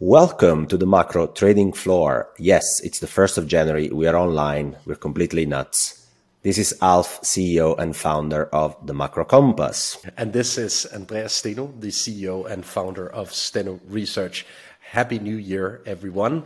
[0.00, 2.28] Welcome to the macro trading floor.
[2.36, 3.90] Yes, it's the 1st of January.
[3.90, 4.76] We are online.
[4.86, 6.04] We're completely nuts.
[6.42, 10.04] This is Alf, CEO and founder of the Macro Compass.
[10.16, 14.44] And this is Andreas Steno, the CEO and founder of Steno Research.
[14.80, 16.42] Happy New Year, everyone.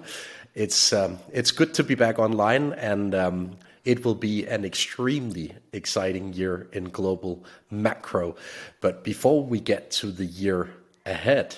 [0.54, 3.56] It's, um, it's good to be back online, and um,
[3.86, 8.36] it will be an extremely exciting year in global macro.
[8.82, 10.68] But before we get to the year
[11.06, 11.56] ahead,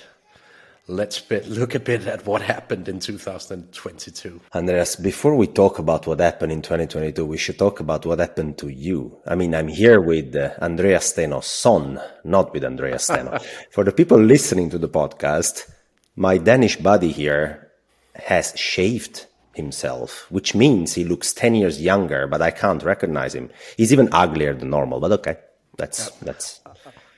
[0.90, 4.40] let's bit, look a bit at what happened in 2022.
[4.54, 8.58] Andreas, before we talk about what happened in 2022, we should talk about what happened
[8.58, 9.16] to you.
[9.26, 13.38] I mean, I'm here with uh, Andreas Steno's son, not with Andreas Steno.
[13.70, 15.70] For the people listening to the podcast,
[16.16, 17.70] my Danish buddy here
[18.16, 23.50] has shaved himself, which means he looks 10 years younger, but I can't recognize him.
[23.76, 25.36] He's even uglier than normal, but okay.
[25.76, 26.60] That's, that's,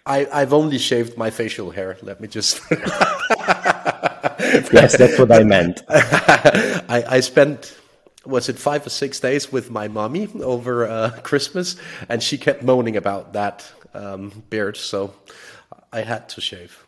[0.05, 1.97] I, I've only shaved my facial hair.
[2.03, 2.61] Let me just.
[4.73, 5.83] yes, that's what I meant.
[5.89, 7.79] I, I spent
[8.25, 11.77] was it five or six days with my mommy over uh, Christmas,
[12.09, 15.15] and she kept moaning about that um, beard, so
[15.93, 16.87] I had to shave.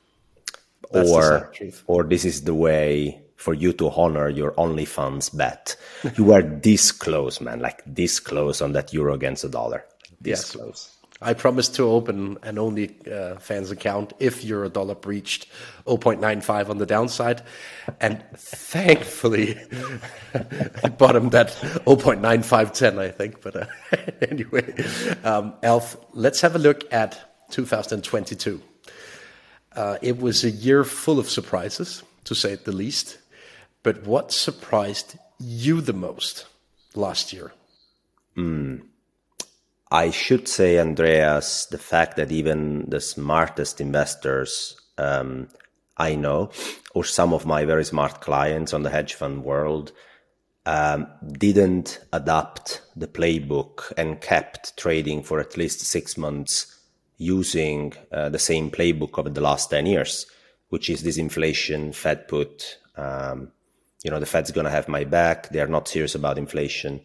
[0.92, 1.52] That's or,
[1.86, 5.76] or this is the way for you to honor your OnlyFans bet.
[6.16, 9.84] you were this close, man, like this close on that euro against the dollar.
[10.20, 10.50] This yes.
[10.52, 10.93] close.
[11.25, 15.47] I promised to open an only uh, fans account if euro dollar breached
[15.86, 17.42] 0.95 on the downside,
[18.00, 19.50] and thankfully
[20.34, 21.48] it bottomed at
[21.86, 23.41] 0.9510, I think.
[23.41, 23.67] But uh,
[24.30, 24.75] anyway,
[25.25, 27.19] um, Alf, let's have a look at
[27.50, 28.61] 2022.
[29.75, 33.19] Uh, it was a year full of surprises, to say the least.
[33.83, 36.47] But what surprised you the most
[36.95, 37.52] last year?
[38.36, 38.83] Mm.
[39.94, 45.46] I should say, Andreas, the fact that even the smartest investors um,
[45.96, 46.50] I know,
[46.96, 49.92] or some of my very smart clients on the hedge fund world,
[50.66, 51.06] um,
[51.38, 56.77] didn't adapt the playbook and kept trading for at least six months
[57.18, 60.27] using uh, the same playbook over the last 10 years,
[60.70, 63.52] which is this inflation, Fed put, um,
[64.02, 65.50] you know, the Fed's going to have my back.
[65.50, 67.00] They're not serious about inflation.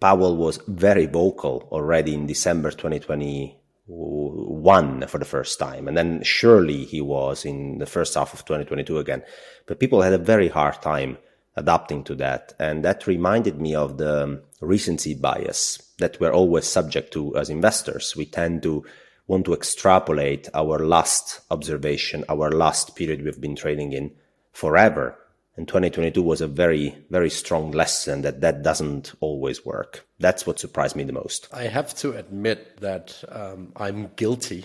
[0.00, 5.88] Powell was very vocal already in December 2021 for the first time.
[5.88, 9.24] And then surely he was in the first half of 2022 again.
[9.66, 11.18] But people had a very hard time
[11.56, 12.52] adapting to that.
[12.60, 18.14] And that reminded me of the recency bias that we're always subject to as investors.
[18.16, 18.84] We tend to
[19.26, 24.12] want to extrapolate our last observation, our last period we've been trading in
[24.52, 25.18] forever
[25.58, 30.06] and 2022 was a very very strong lesson that that doesn't always work.
[30.20, 31.48] That's what surprised me the most.
[31.52, 34.64] I have to admit that um, i'm guilty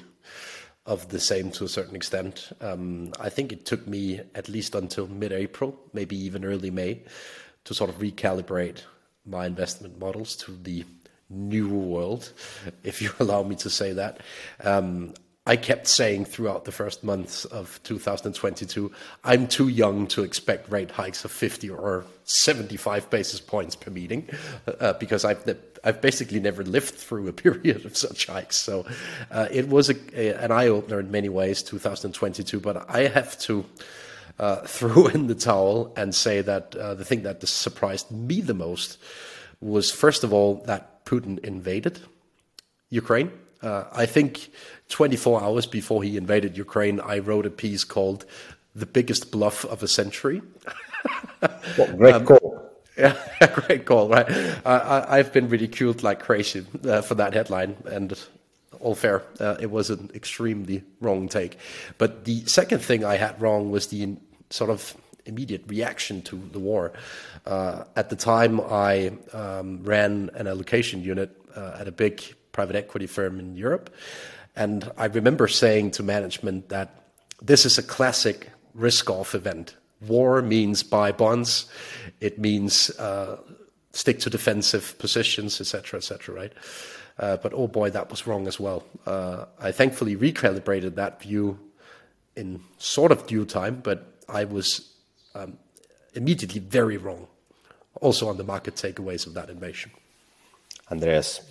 [0.85, 2.51] of the same to a certain extent.
[2.61, 7.01] Um, i think it took me at least until mid-april maybe even early may
[7.65, 8.83] to sort of recalibrate
[9.25, 10.85] my investment models to the
[11.29, 12.31] new world
[12.83, 14.21] if you allow me to say that.
[14.63, 15.15] Um,
[15.45, 18.89] I kept saying throughout the first months of 2022,
[19.25, 24.29] I'm too young to expect rate hikes of 50 or 75 basis points per meeting,
[24.79, 25.43] uh, because I've
[25.83, 28.55] I've basically never lived through a period of such hikes.
[28.55, 28.85] So
[29.31, 32.61] uh, it was a, a, an eye opener in many ways, 2022.
[32.61, 33.65] But I have to
[34.39, 38.53] uh, throw in the towel and say that uh, the thing that surprised me the
[38.53, 38.97] most
[39.59, 41.99] was, first of all, that Putin invaded
[42.89, 43.29] Ukraine.
[43.63, 44.51] Uh, I think
[44.89, 48.25] 24 hours before he invaded Ukraine, I wrote a piece called
[48.75, 50.41] "The Biggest Bluff of a Century."
[51.75, 52.59] what great um, call!
[52.95, 53.17] Yeah,
[53.55, 54.29] great call, right?
[54.63, 58.13] Uh, I, have been ridiculed like crazy uh, for that headline, and
[58.79, 59.23] all fair.
[59.39, 61.57] Uh, it was an extremely wrong take.
[61.97, 64.15] But the second thing I had wrong was the
[64.51, 64.95] sort of
[65.25, 66.93] immediate reaction to the war.
[67.45, 72.21] Uh, at the time, I um, ran an allocation unit uh, at a big
[72.53, 73.93] private equity firm in Europe.
[74.55, 77.03] And I remember saying to management that
[77.41, 79.75] this is a classic risk off event.
[80.07, 81.65] War means buy bonds,
[82.21, 83.37] it means uh,
[83.91, 86.53] stick to defensive positions, etc., etc., right?
[87.19, 88.83] Uh, but oh boy, that was wrong as well.
[89.05, 91.59] Uh, I thankfully recalibrated that view
[92.35, 94.93] in sort of due time, but I was
[95.35, 95.57] um,
[96.13, 97.27] immediately very wrong
[98.01, 99.91] also on the market takeaways of that invasion.
[100.91, 101.41] Andreas,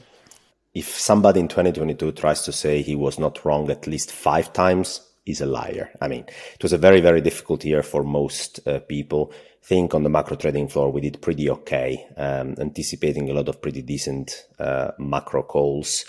[0.75, 5.01] if somebody in 2022 tries to say he was not wrong at least five times,
[5.25, 5.91] he's a liar.
[6.01, 6.25] I mean,
[6.55, 9.33] it was a very, very difficult year for most uh, people.
[9.63, 13.63] think on the macro trading floor, we did pretty okay, um, anticipating a lot of
[13.63, 16.05] pretty decent uh, macro calls.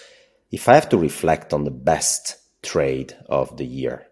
[0.51, 4.07] If I have to reflect on the best trade of the year,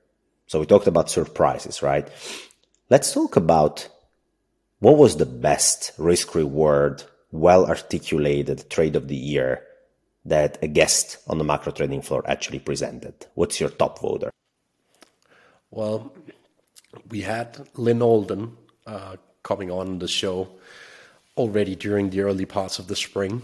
[0.47, 2.07] so we talked about surprises, right?
[2.91, 3.87] let's talk about
[4.79, 7.01] what was the best risk reward,
[7.31, 9.63] well articulated trade of the year
[10.25, 13.13] that a guest on the macro trading floor actually presented?
[13.33, 14.31] What's your top voter?
[15.71, 16.13] Well,
[17.09, 20.49] we had Lyn Alden uh, coming on the show
[21.37, 23.41] already during the early parts of the spring,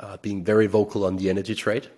[0.00, 1.88] uh, being very vocal on the energy trade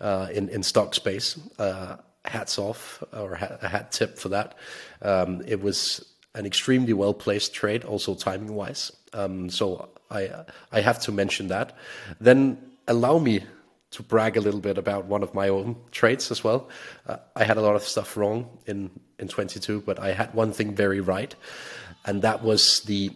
[0.00, 1.38] uh, in in stock space.
[1.58, 4.54] Uh, hats off or a hat tip for that.
[5.02, 6.04] Um, it was
[6.34, 8.92] an extremely well placed trade, also timing wise.
[9.12, 10.30] Um, so I
[10.72, 11.76] I have to mention that.
[12.20, 13.44] Then allow me
[13.90, 16.68] to brag a little bit about one of my own traits as well.
[17.06, 20.52] Uh, I had a lot of stuff wrong in in 22, but I had one
[20.52, 21.34] thing very right,
[22.04, 23.10] and that was the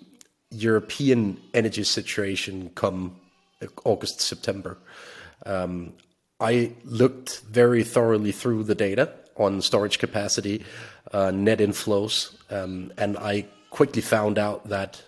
[0.50, 3.16] European energy situation come
[3.84, 4.78] August September.
[5.46, 5.94] Um,
[6.40, 10.64] I looked very thoroughly through the data on storage capacity,
[11.12, 15.02] uh, net inflows, um, and I quickly found out that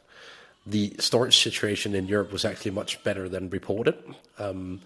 [0.66, 3.96] the storage situation in Europe was actually much better than reported.
[4.38, 4.80] Um,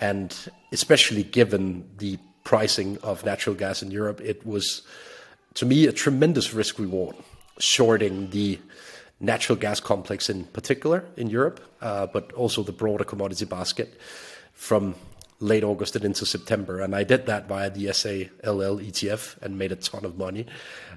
[0.00, 0.34] and
[0.72, 4.82] especially given the pricing of natural gas in Europe, it was,
[5.54, 7.16] to me, a tremendous risk reward,
[7.58, 8.58] shorting the
[9.20, 14.00] natural gas complex in particular in Europe, uh, but also the broader commodity basket
[14.54, 14.94] from
[15.40, 16.80] late August and into September.
[16.80, 20.46] And I did that via the SALL ETF and made a ton of money.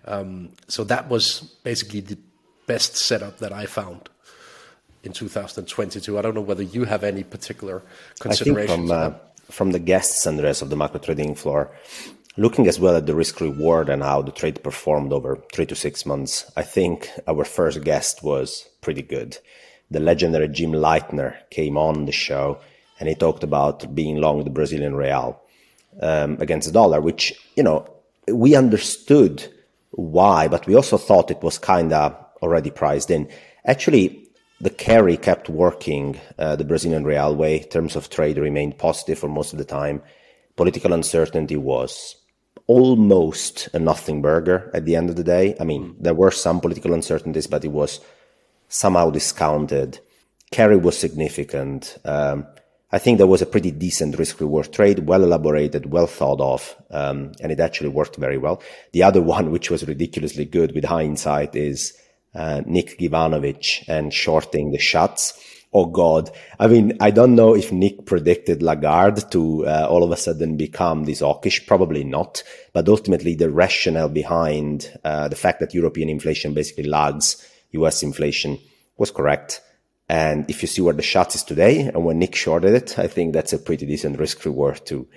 [0.05, 2.17] Um, so that was basically the
[2.65, 4.09] best setup that I found
[5.03, 6.17] in 2022.
[6.17, 7.81] I don't know whether you have any particular
[8.19, 8.89] considerations.
[8.89, 9.11] From, uh,
[9.49, 11.71] from, the guests, Andreas, of the macro trading floor,
[12.37, 15.75] looking as well at the risk reward and how the trade performed over three to
[15.75, 19.37] six months, I think our first guest was pretty good.
[19.89, 22.59] The legendary Jim Leitner came on the show
[22.99, 25.41] and he talked about being long the Brazilian real
[26.01, 27.87] um, against the dollar, which, you know,
[28.27, 29.45] we understood
[29.91, 33.27] why, but we also thought it was kind of already priced in.
[33.65, 34.20] Actually,
[34.61, 36.19] the carry kept working.
[36.37, 40.01] Uh, the Brazilian real way terms of trade remained positive for most of the time.
[40.55, 42.15] Political uncertainty was
[42.67, 45.55] almost a nothing burger at the end of the day.
[45.59, 47.99] I mean, there were some political uncertainties, but it was
[48.67, 49.99] somehow discounted.
[50.51, 51.97] Carry was significant.
[52.05, 52.45] Um,
[52.91, 56.75] I think there was a pretty decent risk reward trade, well elaborated, well thought of,
[56.89, 58.61] um, and it actually worked very well.
[58.91, 61.93] The other one, which was ridiculously good with hindsight, is
[62.33, 65.37] uh, Nick Givanovic and shorting the Schatz.
[65.73, 66.29] Oh God.
[66.59, 70.57] I mean, I don't know if Nick predicted Lagarde to uh, all of a sudden
[70.57, 71.65] become this hawkish.
[71.65, 72.43] Probably not.
[72.73, 78.59] But ultimately, the rationale behind uh, the fact that European inflation basically lags US inflation
[78.97, 79.61] was correct.
[80.09, 83.07] And if you see where the Schatz is today and when Nick shorted it, I
[83.07, 85.07] think that's a pretty decent risk reward too.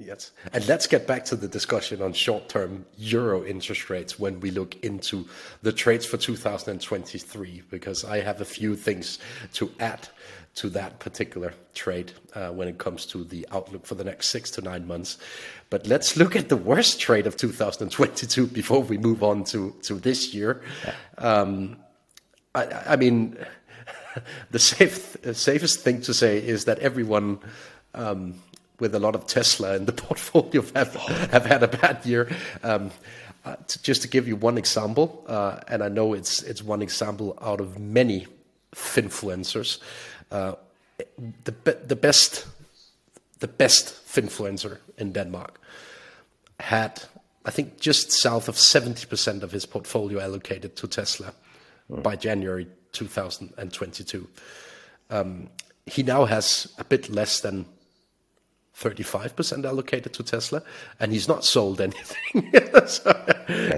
[0.00, 0.32] Yes.
[0.54, 4.50] And let's get back to the discussion on short term euro interest rates when we
[4.50, 5.26] look into
[5.62, 9.18] the trades for 2023, because I have a few things
[9.54, 10.08] to add
[10.54, 14.50] to that particular trade uh, when it comes to the outlook for the next six
[14.52, 15.18] to nine months.
[15.68, 19.94] But let's look at the worst trade of 2022 before we move on to, to
[19.94, 20.62] this year.
[21.18, 21.76] Um,
[22.54, 23.36] I, I, mean,
[24.50, 27.40] the safe, safest thing to say is that everyone.
[27.92, 28.34] Um,
[28.80, 32.28] with a lot of Tesla in the portfolio have, have had a bad year.
[32.62, 32.90] Um,
[33.44, 36.82] uh, to, just to give you one example, uh, and I know it's it's one
[36.82, 38.26] example out of many
[38.74, 39.78] finfluencers.
[40.30, 40.54] Uh,
[41.44, 41.52] the
[41.86, 42.46] the best
[43.38, 45.58] the best finfluencer in Denmark
[46.58, 47.02] had
[47.46, 51.32] I think just south of seventy percent of his portfolio allocated to Tesla
[51.90, 52.02] mm.
[52.02, 54.28] by January 2022.
[55.08, 55.48] Um,
[55.86, 57.64] he now has a bit less than
[58.80, 60.62] 35% allocated to Tesla,
[60.98, 62.50] and he's not sold anything.
[62.86, 63.10] so,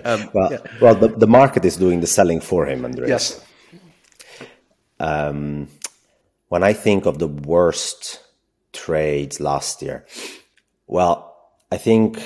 [0.04, 0.58] um, well, yeah.
[0.80, 3.40] well the, the market is doing the selling for him, Andreas.
[3.40, 4.48] Yes.
[5.00, 5.68] Um,
[6.48, 8.20] when I think of the worst
[8.72, 10.06] trades last year,
[10.86, 11.36] well,
[11.72, 12.22] I think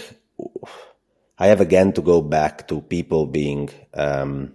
[1.38, 4.54] I have again to go back to people being um,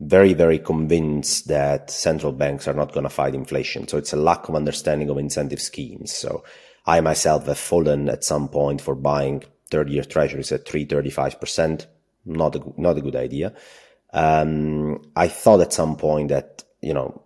[0.00, 3.86] very, very convinced that central banks are not going to fight inflation.
[3.86, 6.12] So it's a lack of understanding of incentive schemes.
[6.12, 6.42] So
[6.86, 11.86] I myself have fallen at some point for buying 30 year treasuries at 335%.
[12.26, 13.54] Not a, not a good idea.
[14.12, 17.22] Um, I thought at some point that, you know,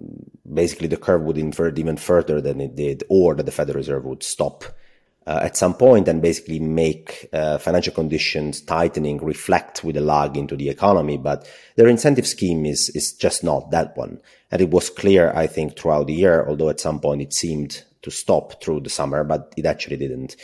[0.51, 4.05] basically the curve would invert even further than it did, or that the Federal Reserve
[4.05, 4.65] would stop
[5.27, 10.37] uh, at some point and basically make uh, financial conditions tightening reflect with a lag
[10.39, 11.19] into the economy.
[11.19, 11.47] But
[11.77, 15.79] their incentive scheme is is just not that one, and it was clear, I think,
[15.79, 16.49] throughout the year.
[16.49, 20.37] Although at some point it seemed to stop through the summer, but it actually didn't.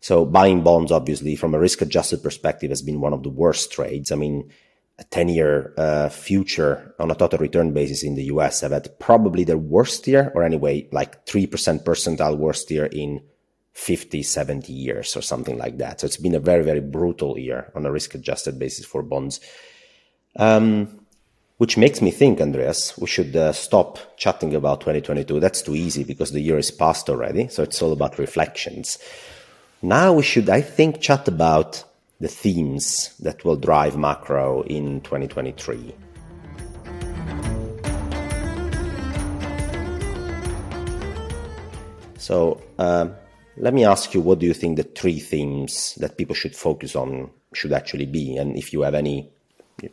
[0.00, 3.72] So buying bonds, obviously, from a risk adjusted perspective, has been one of the worst
[3.72, 4.12] trades.
[4.12, 4.50] I mean,
[4.98, 8.98] a 10 year uh, future on a total return basis in the US have had
[8.98, 13.22] probably their worst year, or anyway, like 3% percentile worst year in
[13.72, 16.00] 50, 70 years or something like that.
[16.00, 19.40] So it's been a very, very brutal year on a risk adjusted basis for bonds.
[20.34, 21.06] Um,
[21.58, 25.40] which makes me think, Andreas, we should uh, stop chatting about 2022.
[25.40, 27.48] That's too easy because the year is past already.
[27.48, 28.98] So it's all about reflections.
[29.82, 31.82] Now we should, I think, chat about
[32.20, 35.94] the themes that will drive macro in 2023.
[42.18, 43.08] So uh,
[43.56, 46.94] let me ask you, what do you think the three themes that people should focus
[46.94, 48.36] on should actually be?
[48.36, 49.28] And if you have any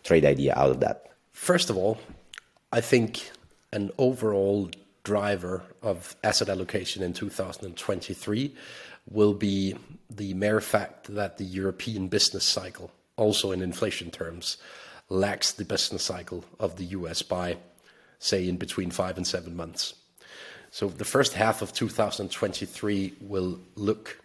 [0.03, 1.14] trade idea out of that.
[1.35, 1.99] First of all,
[2.71, 3.29] I think
[3.73, 4.71] an overall
[5.03, 8.55] driver of asset allocation in 2023
[9.11, 9.75] will be
[10.09, 14.57] the mere fact that the European business cycle, also in inflation terms,
[15.09, 17.57] lacks the business cycle of the US by,
[18.17, 19.93] say, in between five and seven months.
[20.71, 24.23] So the first half of 2023 will look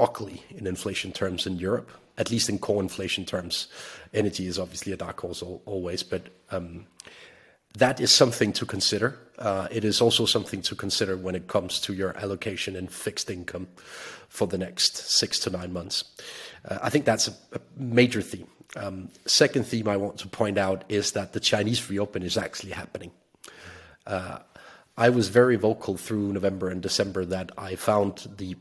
[0.00, 3.68] ugly in inflation terms in Europe, at least in core inflation terms.
[4.14, 6.86] Energy is obviously a dark horse always, but um,
[7.78, 9.18] that is something to consider.
[9.38, 13.30] Uh, it is also something to consider when it comes to your allocation in fixed
[13.30, 13.68] income
[14.28, 16.04] for the next six to nine months.
[16.64, 18.48] Uh, I think that's a, major theme.
[18.76, 22.72] Um, second theme I want to point out is that the Chinese reopen is actually
[22.72, 23.10] happening.
[24.06, 24.38] Uh,
[24.96, 28.56] I was very vocal through November and December that I found the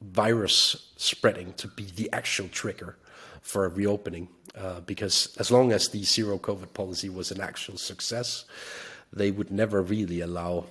[0.00, 2.96] virus spreading to be the actual trigger
[3.42, 4.28] for a reopening.
[4.56, 8.44] Uh, because as long as the zero COVID policy was an actual success,
[9.12, 10.64] they would never really allow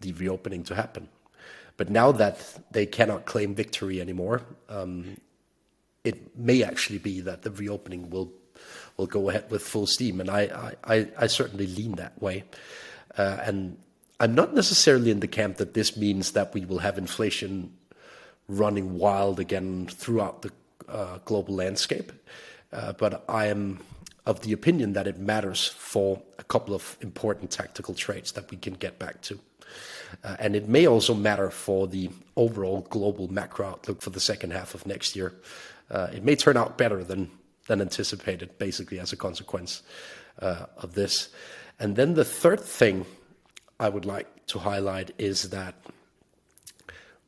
[0.00, 1.08] the reopening to happen.
[1.76, 5.16] But now that they cannot claim victory anymore, um,
[6.04, 8.32] it may actually be that the reopening will
[8.96, 12.44] will go ahead with full steam, and I I, I certainly lean that way.
[13.16, 13.78] Uh, and
[14.18, 17.72] I'm not necessarily in the camp that this means that we will have inflation
[18.50, 20.50] running wild again throughout the
[20.88, 22.12] uh, global landscape.
[22.72, 23.80] Uh, but I am
[24.26, 28.56] of the opinion that it matters for a couple of important tactical traits that we
[28.56, 29.38] can get back to.
[30.24, 34.52] Uh, and it may also matter for the overall global macro outlook for the second
[34.52, 35.32] half of next year.
[35.90, 37.30] Uh, it may turn out better than,
[37.66, 39.82] than anticipated, basically, as a consequence
[40.40, 41.30] uh, of this.
[41.78, 43.06] And then the third thing
[43.78, 45.74] I would like to highlight is that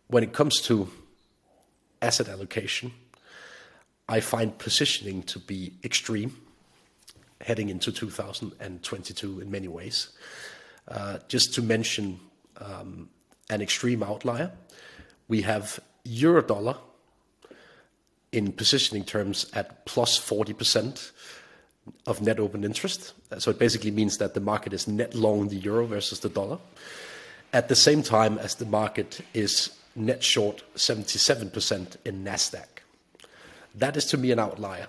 [0.08, 0.88] when it comes to
[2.02, 2.92] asset allocation,
[4.08, 6.36] I find positioning to be extreme
[7.40, 10.10] heading into 2022 in many ways.
[10.88, 12.20] Uh, just to mention
[12.60, 13.08] um,
[13.50, 14.52] an extreme outlier,
[15.28, 16.76] we have euro dollar
[18.32, 21.12] in positioning terms at plus 40%
[22.06, 23.12] of net open interest.
[23.38, 26.58] So it basically means that the market is net long the euro versus the dollar.
[27.52, 32.66] At the same time as the market is net short 77% in NASDAQ.
[33.74, 34.88] That is to me an outlier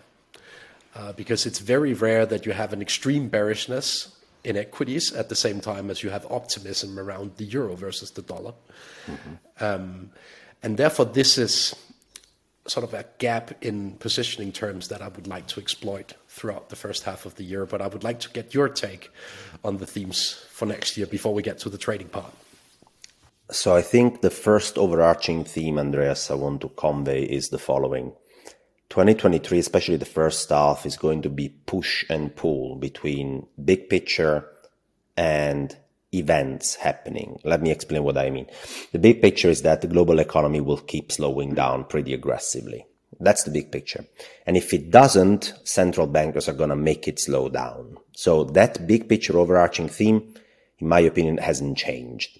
[0.95, 5.35] uh, because it's very rare that you have an extreme bearishness in equities at the
[5.35, 8.53] same time as you have optimism around the euro versus the dollar.
[9.07, 9.63] Mm-hmm.
[9.63, 10.09] Um,
[10.61, 11.73] and therefore, this is
[12.67, 16.75] sort of a gap in positioning terms that I would like to exploit throughout the
[16.75, 17.65] first half of the year.
[17.65, 19.11] But I would like to get your take
[19.63, 22.33] on the themes for next year before we get to the trading part.
[23.51, 28.13] So I think the first overarching theme, Andreas, I want to convey is the following.
[28.89, 34.47] 2023, especially the first half, is going to be push and pull between big picture
[35.17, 35.75] and
[36.13, 37.39] events happening.
[37.43, 38.47] Let me explain what I mean.
[38.91, 42.85] The big picture is that the global economy will keep slowing down pretty aggressively.
[43.19, 44.05] That's the big picture.
[44.45, 47.97] And if it doesn't, central bankers are going to make it slow down.
[48.13, 50.33] So that big picture overarching theme,
[50.79, 52.39] in my opinion, hasn't changed.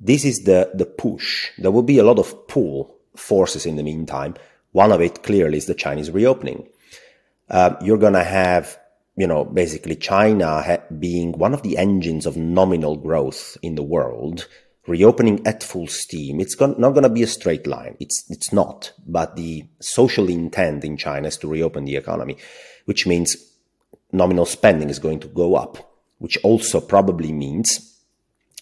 [0.00, 1.50] This is the, the push.
[1.58, 4.34] There will be a lot of pull forces in the meantime.
[4.72, 6.68] One of it clearly is the Chinese reopening.
[7.50, 8.78] Uh, you're going to have,
[9.16, 13.82] you know, basically China ha- being one of the engines of nominal growth in the
[13.82, 14.46] world,
[14.86, 16.40] reopening at full steam.
[16.40, 17.96] It's not going to be a straight line.
[17.98, 18.92] It's, it's not.
[19.06, 22.36] But the social intent in China is to reopen the economy,
[22.84, 23.36] which means
[24.12, 27.97] nominal spending is going to go up, which also probably means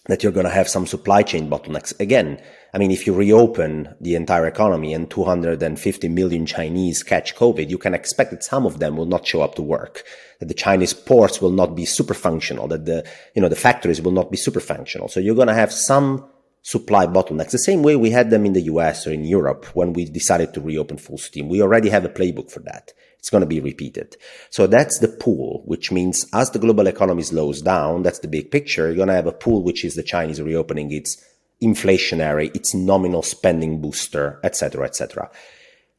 [0.07, 1.97] that you're going to have some supply chain bottlenecks.
[1.99, 2.41] Again,
[2.73, 7.77] I mean, if you reopen the entire economy and 250 million Chinese catch COVID, you
[7.77, 10.03] can expect that some of them will not show up to work,
[10.39, 14.01] that the Chinese ports will not be super functional, that the, you know, the factories
[14.01, 15.07] will not be super functional.
[15.07, 16.27] So you're going to have some
[16.61, 19.93] supply bottlenecks, the same way we had them in the US or in Europe when
[19.93, 21.47] we decided to reopen full steam.
[21.49, 22.93] We already have a playbook for that.
[23.19, 24.15] It's going to be repeated.
[24.49, 28.51] So that's the pool, which means as the global economy slows down, that's the big
[28.51, 28.87] picture.
[28.87, 31.23] You're going to have a pool, which is the Chinese reopening its
[31.61, 35.29] inflationary, its nominal spending booster, etc., etc.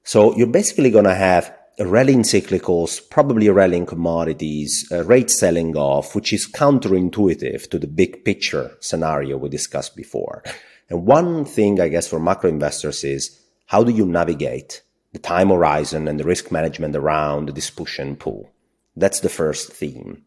[0.05, 5.77] So you're basically going to have a rally cyclicals, probably rallying commodities, a rate selling
[5.77, 10.43] off, which is counterintuitive to the big picture scenario we discussed before.
[10.91, 14.83] And one thing, I guess, for macro investors is how do you navigate
[15.13, 18.51] the time horizon and the risk management around this push and pull?
[18.97, 20.25] That's the first theme.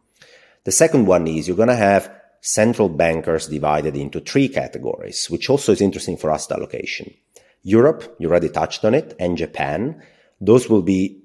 [0.63, 5.49] The second one is you're going to have central bankers divided into three categories, which
[5.49, 7.13] also is interesting for asset allocation.
[7.63, 10.01] Europe, you already touched on it, and Japan.
[10.39, 11.20] Those will be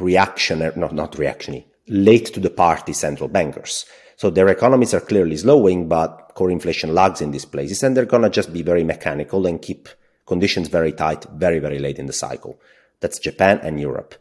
[0.00, 3.86] reactionary, not, not reactionary, late to the party central bankers.
[4.16, 8.04] So their economies are clearly slowing, but core inflation lags in these places, and they're
[8.04, 9.88] going to just be very mechanical and keep
[10.26, 12.60] conditions very tight very, very late in the cycle.
[13.00, 14.14] That's Japan and Europe,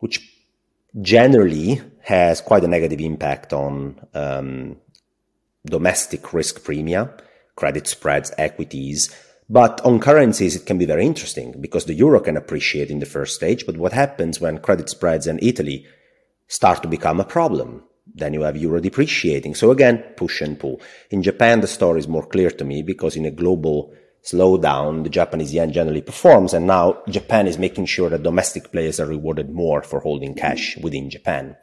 [0.00, 0.16] which
[1.00, 4.76] generally has quite a negative impact on um,
[5.64, 7.18] domestic risk premia,
[7.54, 9.14] credit spreads, equities.
[9.50, 13.06] But on currencies, it can be very interesting because the euro can appreciate in the
[13.06, 13.64] first stage.
[13.64, 15.86] But what happens when credit spreads and Italy
[16.48, 17.82] start to become a problem?
[18.14, 19.54] Then you have euro depreciating.
[19.54, 20.80] So again, push and pull.
[21.10, 25.10] In Japan, the story is more clear to me because in a global slowdown, the
[25.10, 26.52] Japanese yen generally performs.
[26.52, 30.76] And now Japan is making sure that domestic players are rewarded more for holding cash
[30.78, 31.56] within Japan.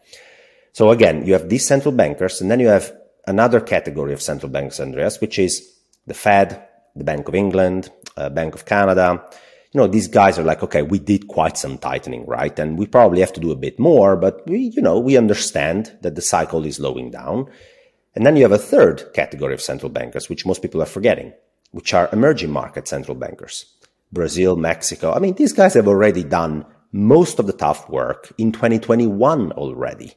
[0.74, 2.96] So again, you have these central bankers and then you have
[3.28, 5.72] another category of central banks, Andreas, which is
[6.08, 9.24] the Fed, the Bank of England, uh, Bank of Canada.
[9.72, 12.58] You know, these guys are like, okay, we did quite some tightening, right?
[12.58, 15.98] And we probably have to do a bit more, but we, you know, we understand
[16.02, 17.50] that the cycle is slowing down.
[18.16, 21.34] And then you have a third category of central bankers, which most people are forgetting,
[21.72, 23.66] which are emerging market central bankers.
[24.14, 25.12] Brazil, Mexico.
[25.14, 30.14] I mean, these guys have already done most of the tough work in 2021 already.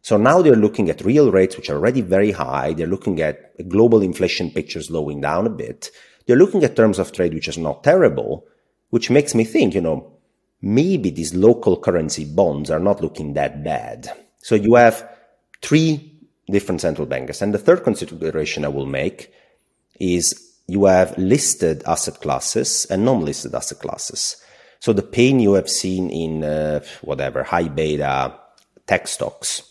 [0.00, 2.72] So now they're looking at real rates, which are already very high.
[2.72, 5.90] They're looking at global inflation picture slowing down a bit.
[6.26, 8.44] They're looking at terms of trade, which is not terrible,
[8.90, 10.12] which makes me think, you know,
[10.60, 14.10] maybe these local currency bonds are not looking that bad.
[14.38, 15.08] So you have
[15.62, 16.12] three
[16.48, 17.42] different central bankers.
[17.42, 19.32] And the third consideration I will make
[19.98, 24.36] is you have listed asset classes and non-listed asset classes.
[24.80, 28.34] So the pain you have seen in uh, whatever high beta
[28.86, 29.62] tech stocks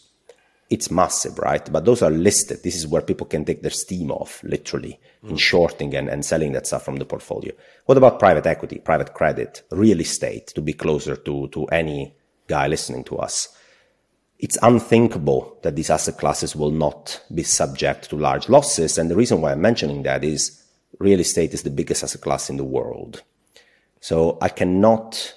[0.76, 1.66] it's massive, right?
[1.72, 2.62] But those are listed.
[2.62, 5.30] This is where people can take their steam off, literally, mm.
[5.30, 7.54] in shorting and, and selling that stuff from the portfolio.
[7.86, 12.14] What about private equity, private credit, real estate, to be closer to, to any
[12.48, 13.48] guy listening to us?
[14.38, 18.98] It's unthinkable that these asset classes will not be subject to large losses.
[18.98, 20.62] And the reason why I'm mentioning that is
[21.00, 23.24] real estate is the biggest asset class in the world.
[24.02, 25.34] So I cannot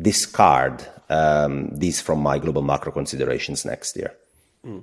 [0.00, 4.16] discard um, these from my global macro considerations next year.
[4.64, 4.82] Mm.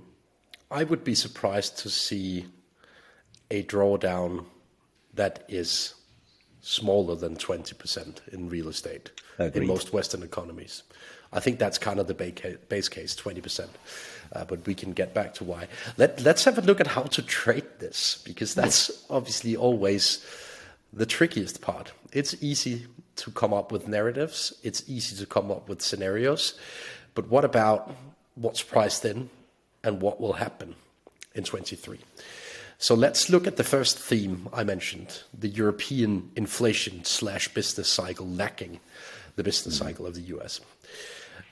[0.69, 2.45] I would be surprised to see
[3.49, 4.45] a drawdown
[5.13, 5.93] that is
[6.61, 9.63] smaller than 20% in real estate Agreed.
[9.63, 10.83] in most Western economies.
[11.33, 13.67] I think that's kind of the base case, 20%.
[14.33, 15.67] Uh, but we can get back to why.
[15.97, 20.25] Let, let's have a look at how to trade this, because that's obviously always
[20.93, 21.91] the trickiest part.
[22.13, 22.85] It's easy
[23.17, 26.57] to come up with narratives, it's easy to come up with scenarios.
[27.13, 27.93] But what about
[28.35, 29.29] what's priced in?
[29.83, 30.75] And what will happen
[31.33, 31.99] in 23.
[32.77, 38.27] So let's look at the first theme I mentioned the European inflation slash business cycle
[38.27, 38.79] lacking
[39.35, 39.87] the business mm-hmm.
[39.87, 40.61] cycle of the US.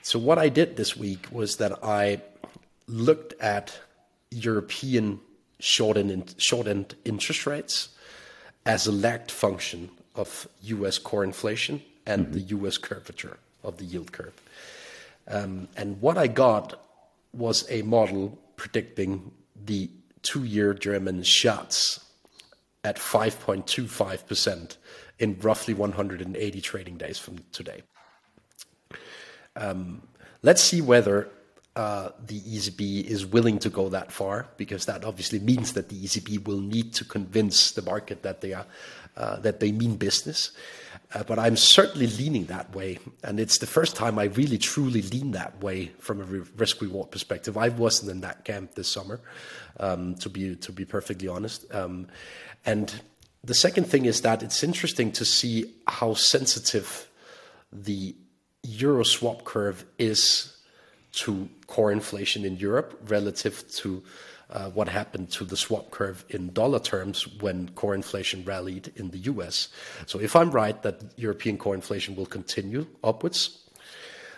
[0.02, 2.20] So, what I did this week was that I
[2.86, 3.78] looked at
[4.30, 5.20] European
[5.58, 7.90] short end, short end interest rates
[8.66, 12.34] as a lagged function of US core inflation and mm-hmm.
[12.34, 14.34] the US curvature of the yield curve.
[15.28, 16.80] Um, and what I got
[17.32, 19.32] was a model predicting
[19.64, 19.90] the
[20.22, 22.00] two year German Schatz
[22.84, 24.76] at 5.25%
[25.18, 27.82] in roughly 180 trading days from today.
[29.56, 30.02] Um,
[30.42, 31.28] let's see whether
[31.76, 35.96] uh, the ECB is willing to go that far, because that obviously means that the
[35.96, 38.66] ECB will need to convince the market that they are
[39.16, 40.50] uh, that they mean business.
[41.12, 42.98] Uh, but I'm certainly leaning that way.
[43.24, 47.10] And it's the first time I really truly lean that way from a risk reward
[47.10, 47.56] perspective.
[47.56, 49.20] I wasn't in that camp this summer,
[49.80, 51.66] um, to, be, to be perfectly honest.
[51.74, 52.06] Um,
[52.64, 52.94] and
[53.42, 57.10] the second thing is that it's interesting to see how sensitive
[57.72, 58.14] the
[58.62, 60.56] euro swap curve is
[61.12, 64.02] to core inflation in Europe relative to
[64.50, 69.10] uh, what happened to the swap curve in dollar terms when core inflation rallied in
[69.10, 69.68] the US.
[70.06, 73.64] So if I'm right that European core inflation will continue upwards,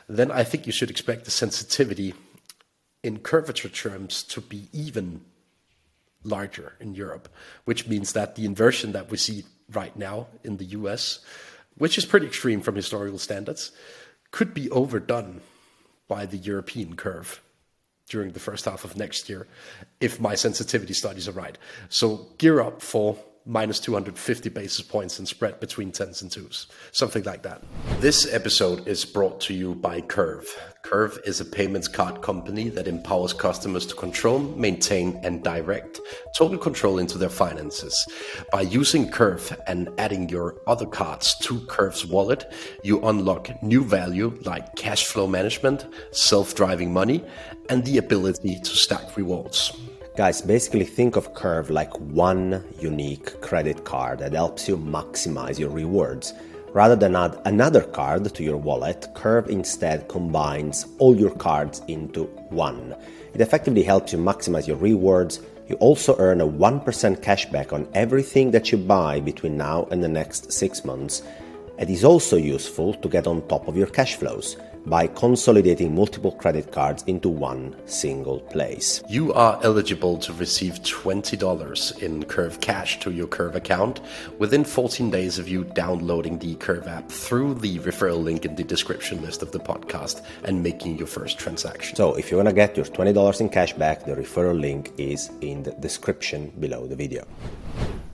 [0.09, 2.15] then I think you should expect the sensitivity
[3.03, 5.23] in curvature terms to be even
[6.25, 7.29] larger in Europe,
[7.65, 11.21] which means that the inversion that we see right now in the US,
[11.79, 13.73] which is pretty extreme from historical standards,
[14.31, 15.41] could be overdone
[16.15, 17.41] by the European curve
[18.09, 19.47] during the first half of next year
[20.01, 21.57] if my sensitivity studies are right.
[21.89, 27.23] So gear up for minus 250 basis points in spread between 10s and 2s, something
[27.25, 27.63] like that.
[28.01, 30.47] This episode is brought to you by Curve.
[30.83, 36.01] Curve is a payments card company that empowers customers to control, maintain, and direct
[36.37, 38.07] total control into their finances.
[38.51, 42.53] By using Curve and adding your other cards to Curve's wallet,
[42.83, 47.25] you unlock new value like cash flow management, self driving money,
[47.69, 49.73] and the ability to stack rewards.
[50.15, 55.71] Guys, basically think of Curve like one unique credit card that helps you maximize your
[55.71, 56.35] rewards.
[56.75, 62.25] Rather than add another card to your wallet, Curve instead combines all your cards into
[62.51, 62.95] one.
[63.33, 65.41] It effectively helps you maximize your rewards.
[65.67, 66.85] You also earn a 1%
[67.23, 71.23] cashback on everything that you buy between now and the next six months.
[71.79, 76.33] It is also useful to get on top of your cash flows by consolidating multiple
[76.33, 79.03] credit cards into one single place.
[79.09, 84.01] You are eligible to receive $20 in Curve Cash to your Curve account
[84.39, 88.65] within 14 days of you downloading the Curve app through the referral link in the
[88.65, 91.97] description list of the podcast and making your first transaction.
[91.97, 95.31] So, if you want to get your $20 in cash back, the referral link is
[95.41, 97.27] in the description below the video.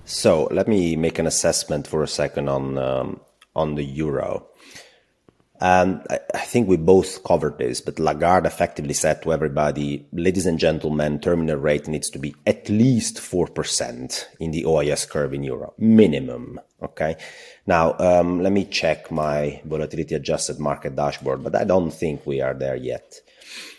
[0.04, 3.20] So, let me make an assessment for a second on um,
[3.59, 4.46] on the euro.
[5.61, 10.47] And I, I think we both covered this, but Lagarde effectively said to everybody, ladies
[10.47, 15.42] and gentlemen, terminal rate needs to be at least 4% in the OIS curve in
[15.42, 16.61] Europe, minimum.
[16.83, 17.16] Okay.
[17.66, 22.40] Now, um, let me check my volatility adjusted market dashboard, but I don't think we
[22.40, 23.21] are there yet.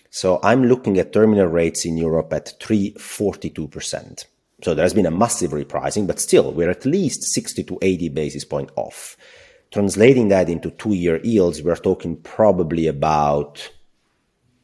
[0.09, 4.25] So I'm looking at terminal rates in Europe at 342%.
[4.61, 8.09] So there has been a massive repricing, but still we're at least 60 to 80
[8.09, 9.15] basis point off.
[9.71, 13.69] Translating that into two-year yields, we're talking probably about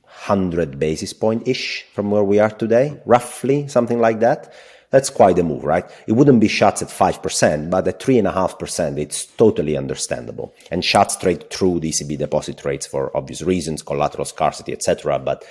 [0.01, 4.51] 100 basis point-ish from where we are today, roughly, something like that.
[4.89, 5.85] That's quite a move, right?
[6.07, 10.53] It wouldn't be Schatz at 5%, but at 3.5%, it's totally understandable.
[10.71, 15.19] And Schatz trade through ECB deposit rates for obvious reasons, collateral scarcity, etc.
[15.19, 15.43] But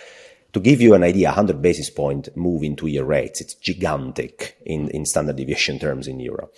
[0.52, 4.88] to give you an idea, 100 basis point move in two-year rates, it's gigantic in,
[4.88, 6.50] in standard deviation terms in euro.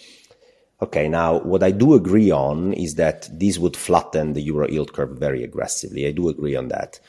[0.83, 4.93] Okay, now what I do agree on is that this would flatten the euro yield
[4.93, 6.07] curve very aggressively.
[6.07, 7.01] I do agree on that.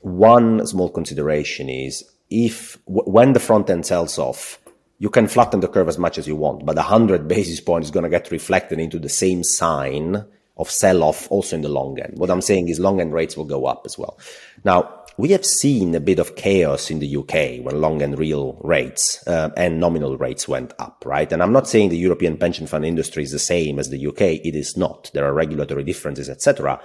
[0.00, 4.58] One small consideration is if when the front end sells off,
[4.98, 7.90] you can flatten the curve as much as you want, but 100 basis points is
[7.90, 10.24] going to get reflected into the same sign
[10.56, 12.18] of sell off also in the long end.
[12.18, 14.18] What I'm saying is long end rates will go up as well.
[14.64, 18.60] Now, we have seen a bit of chaos in the UK when long and real
[18.62, 21.30] rates uh, and nominal rates went up, right?
[21.30, 24.20] And I'm not saying the European pension fund industry is the same as the UK.
[24.20, 25.10] It is not.
[25.12, 26.80] There are regulatory differences, etc.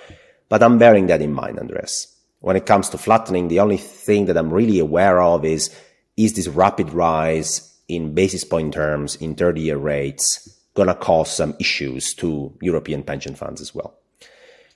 [0.49, 2.07] But I'm bearing that in mind, Andreas.
[2.39, 5.75] When it comes to flattening, the only thing that I'm really aware of is
[6.17, 11.31] is this rapid rise in basis point terms in 30 year rates going to cause
[11.31, 13.97] some issues to European pension funds as well?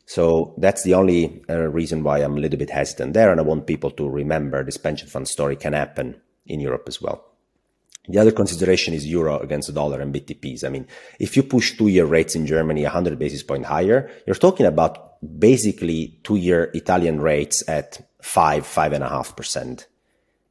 [0.09, 3.29] So that's the only uh, reason why I'm a little bit hesitant there.
[3.29, 6.99] And I want people to remember this pension fund story can happen in Europe as
[6.99, 7.23] well.
[8.07, 10.63] The other consideration is euro against the dollar and BTPs.
[10.63, 10.87] I mean,
[11.19, 15.21] if you push two year rates in Germany 100 basis point higher, you're talking about
[15.39, 19.85] basically two year Italian rates at five, five and a half percent.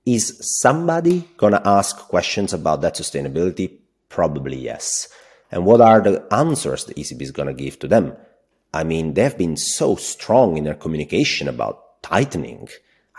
[0.06, 3.76] Is somebody going to ask questions about that sustainability?
[4.08, 5.08] Probably yes.
[5.50, 8.16] And what are the answers the ECB is going to give to them?
[8.78, 12.68] I mean, they've been so strong in their communication about tightening.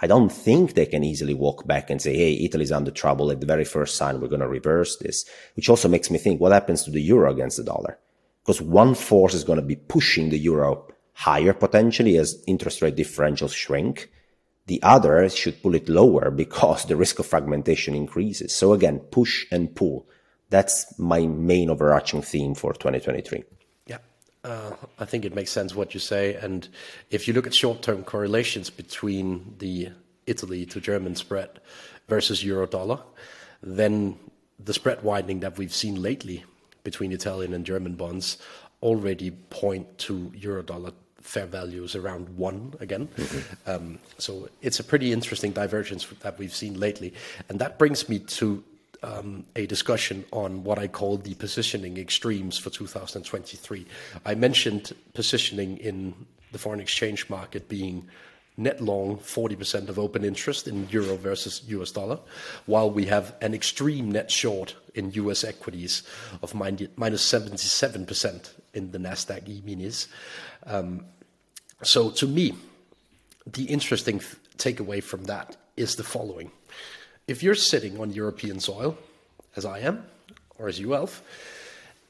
[0.01, 3.41] I don't think they can easily walk back and say, hey, Italy's under trouble at
[3.41, 4.21] the very first sign.
[4.21, 5.25] We're going to reverse this,
[5.57, 7.99] which also makes me think what happens to the euro against the dollar?
[8.41, 12.95] Because one force is going to be pushing the euro higher potentially as interest rate
[12.95, 14.09] differentials shrink.
[14.67, 18.55] The other should pull it lower because the risk of fragmentation increases.
[18.55, 20.07] So again, push and pull.
[20.51, 23.43] That's my main overarching theme for 2023.
[24.99, 26.35] I think it makes sense what you say.
[26.35, 26.67] And
[27.09, 29.89] if you look at short term correlations between the
[30.25, 31.59] Italy to German spread
[32.07, 32.99] versus euro dollar,
[33.61, 34.17] then
[34.59, 36.43] the spread widening that we've seen lately
[36.83, 38.37] between Italian and German bonds
[38.81, 43.07] already point to euro dollar fair values around one again.
[43.07, 43.69] Mm-hmm.
[43.69, 47.13] Um, so it's a pretty interesting divergence that we've seen lately.
[47.49, 48.63] And that brings me to
[49.03, 53.85] um, a discussion on what I call the positioning extremes for 2023.
[54.25, 56.13] I mentioned positioning in
[56.51, 58.07] the foreign exchange market being
[58.57, 62.19] net long 40% of open interest in euro versus US dollar,
[62.65, 66.03] while we have an extreme net short in US equities
[66.43, 70.07] of minus 77% in the NASDAQ E-minis.
[70.65, 71.05] Um,
[71.81, 72.53] so to me,
[73.47, 74.19] the interesting
[74.57, 76.51] takeaway from that is the following.
[77.29, 78.97] If you're sitting on European soil,
[79.55, 80.03] as I am,
[80.57, 81.21] or as you, Alf,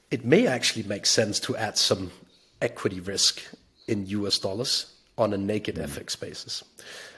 [0.09, 2.11] it may actually make sense to add some
[2.61, 3.41] equity risk
[3.85, 5.83] in US dollars on a naked mm.
[5.83, 6.63] FX basis,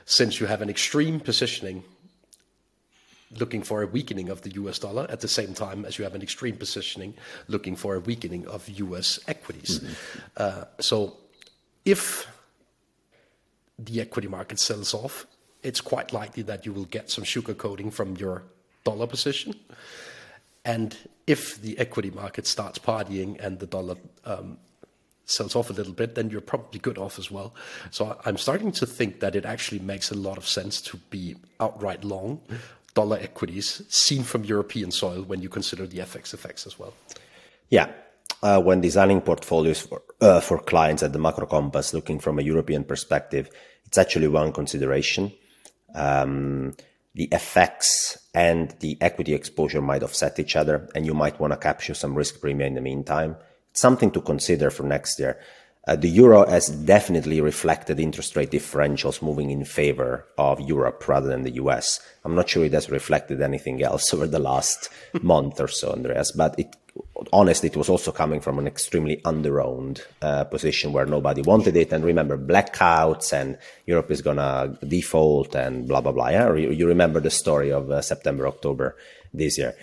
[0.06, 1.84] since you have an extreme positioning
[3.40, 6.16] looking for a weakening of the US dollar at the same time as you have
[6.16, 7.14] an extreme positioning
[7.48, 9.80] looking for a weakening of US equities.
[9.80, 9.94] Mm-hmm.
[10.38, 11.18] Uh, so
[11.86, 12.28] if
[13.78, 15.28] the equity market sells off,
[15.64, 18.44] it's quite likely that you will get some sugar coating from your
[18.84, 19.54] dollar position.
[20.66, 20.96] And
[21.28, 23.96] if the equity market starts partying and the dollar
[24.26, 24.58] um,
[25.26, 27.54] sells off a little bit, then you're probably good off as well.
[27.90, 31.36] So I'm starting to think that it actually makes a lot of sense to be
[31.60, 32.42] outright long
[32.94, 36.94] dollar equities seen from European soil when you consider the FX effects as well.
[37.70, 37.90] Yeah.
[38.44, 42.42] Uh, when designing portfolios for, uh, for clients at the macro compass, looking from a
[42.42, 43.50] European perspective,
[43.86, 45.32] it's actually one consideration.
[45.96, 46.74] Um,
[47.14, 51.58] the FX and the equity exposure might offset each other, and you might want to
[51.58, 53.36] capture some risk premium in the meantime.
[53.72, 55.38] It's something to consider for next year.
[55.88, 61.28] Uh, the euro has definitely reflected interest rate differentials moving in favor of Europe rather
[61.28, 62.00] than the US.
[62.24, 64.90] I'm not sure it has reflected anything else over the last
[65.22, 66.76] month or so, Andreas, but it
[67.32, 71.92] honestly, it was also coming from an extremely underowned uh, position where nobody wanted it.
[71.92, 76.30] And remember, blackouts and Europe is gonna default and blah blah blah.
[76.30, 78.96] Yeah, you, you remember the story of uh, September, October
[79.34, 79.76] this year.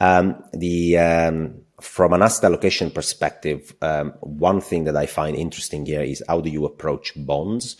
[0.00, 5.84] Um, the um, from an asset allocation perspective, um, one thing that I find interesting
[5.86, 7.76] here is how do you approach bonds?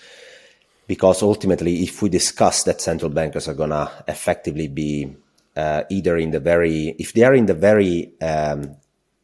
[0.88, 5.14] Because ultimately, if we discuss that central bankers are gonna effectively be
[5.57, 8.77] uh, either in the very if they are in the very um,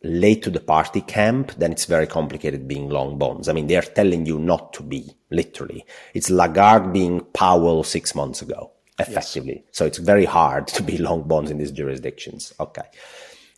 [0.03, 3.49] late to the party camp, then it's very complicated being long bonds.
[3.49, 5.85] I mean, they're telling you not to be, literally.
[6.15, 9.63] It's Lagarde being Powell six months ago, effectively.
[9.65, 9.65] Yes.
[9.73, 12.53] So it's very hard to be long bonds in these jurisdictions.
[12.61, 12.87] Okay.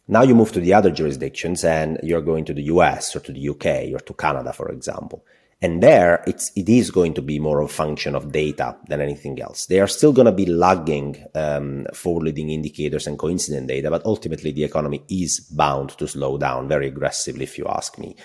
[0.09, 3.33] Now you move to the other jurisdictions and you're going to the US or to
[3.33, 5.25] the UK or to Canada, for example.
[5.63, 9.03] And there, it's, it is going to be more of a function of data than
[9.03, 9.67] anything else.
[9.67, 14.53] They are still going to be lagging um, forward-leading indicators and coincident data, but ultimately
[14.53, 18.17] the economy is bound to slow down very aggressively, if you ask me.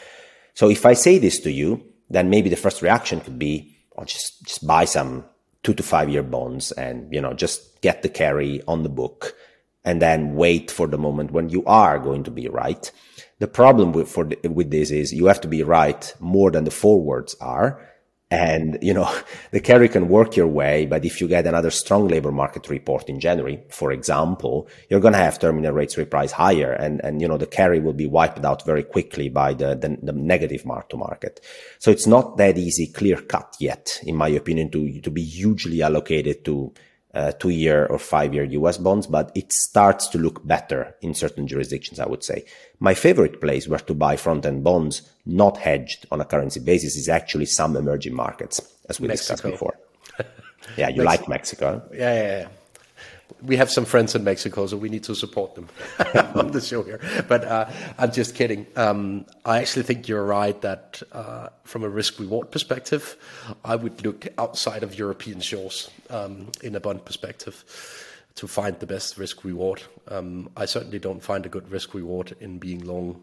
[0.53, 4.05] So if I say this to you, then maybe the first reaction could be, oh,
[4.05, 5.25] just, just buy some
[5.61, 9.35] two to five year bonds and, you know, just get the carry on the book
[9.83, 12.91] and then wait for the moment when you are going to be right.
[13.39, 16.63] The problem with for the, with this is you have to be right more than
[16.63, 17.81] the forwards are.
[18.31, 19.13] And, you know,
[19.51, 23.07] the carry can work your way, but if you get another strong labor market report
[23.07, 27.27] in January, for example, you're going to have terminal rates reprice higher and, and, you
[27.27, 30.89] know, the carry will be wiped out very quickly by the, the, the negative mark
[30.89, 31.39] to market.
[31.79, 35.81] So it's not that easy, clear cut yet, in my opinion, to, to be hugely
[35.81, 36.73] allocated to
[37.15, 41.13] uh, two year or five year US bonds, but it starts to look better in
[41.13, 42.45] certain jurisdictions, I would say.
[42.79, 46.95] My favorite place where to buy front end bonds, not hedged on a currency basis,
[46.95, 49.33] is actually some emerging markets, as we Mexico.
[49.33, 49.79] discussed before.
[50.77, 51.03] yeah, you Mexico.
[51.03, 51.89] like Mexico?
[51.93, 52.47] Yeah, yeah, yeah
[53.41, 55.67] we have some friends in Mexico, so we need to support them
[56.35, 56.99] on the show here.
[57.27, 58.65] But uh, I'm just kidding.
[58.75, 63.17] Um, I actually think you're right that uh, from a risk reward perspective,
[63.63, 67.63] I would look outside of European shores um, in a bond perspective
[68.35, 69.81] to find the best risk reward.
[70.07, 73.21] Um, I certainly don't find a good risk reward in being long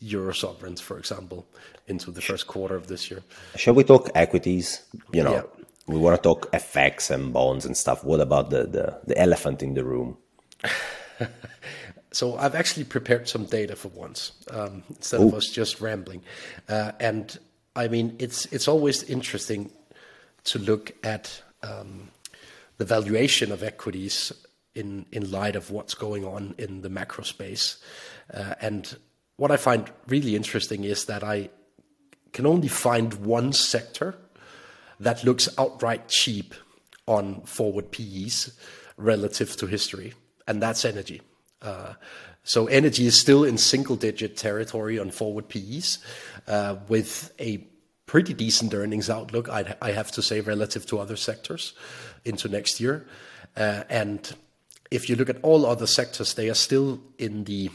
[0.00, 1.46] euro sovereigns, for example,
[1.86, 3.22] into the first quarter of this year.
[3.54, 4.82] Shall we talk equities?
[5.12, 8.04] You know, yeah we want to talk FX and bonds and stuff.
[8.04, 10.16] What about the, the, the elephant in the room?
[12.12, 15.28] so I've actually prepared some data for once um, instead Ooh.
[15.28, 16.22] of us just rambling.
[16.68, 17.36] Uh, and
[17.74, 19.70] I mean, it's it's always interesting
[20.44, 22.10] to look at um,
[22.76, 24.32] the valuation of equities
[24.74, 27.78] in in light of what's going on in the macro space.
[28.32, 28.96] Uh, and
[29.36, 31.50] what I find really interesting is that I
[32.32, 34.16] can only find one sector
[35.02, 36.54] that looks outright cheap
[37.06, 38.58] on forward PEs
[38.96, 40.14] relative to history,
[40.46, 41.20] and that's energy.
[41.60, 41.94] Uh,
[42.44, 45.98] so energy is still in single-digit territory on forward PEs,
[46.48, 47.66] uh, with a
[48.06, 51.74] pretty decent earnings outlook, I'd, I have to say, relative to other sectors
[52.24, 53.06] into next year.
[53.56, 54.34] Uh, and
[54.90, 57.70] if you look at all other sectors, they are still in the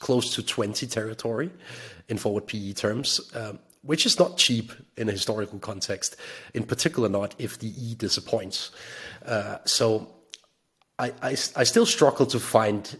[0.00, 1.50] close to 20 territory
[2.08, 3.20] in forward PE terms.
[3.34, 6.16] Um, which is not cheap in a historical context,
[6.54, 8.70] in particular not if the E disappoints.
[9.24, 10.08] Uh, so
[10.98, 12.98] I, I, I, still struggle to find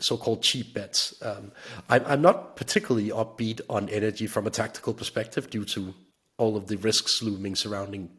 [0.00, 1.14] so-called cheap bets.
[1.22, 1.52] Um,
[1.88, 5.94] I'm, I'm not particularly upbeat on energy from a tactical perspective due to
[6.38, 8.10] all of the risks looming surrounding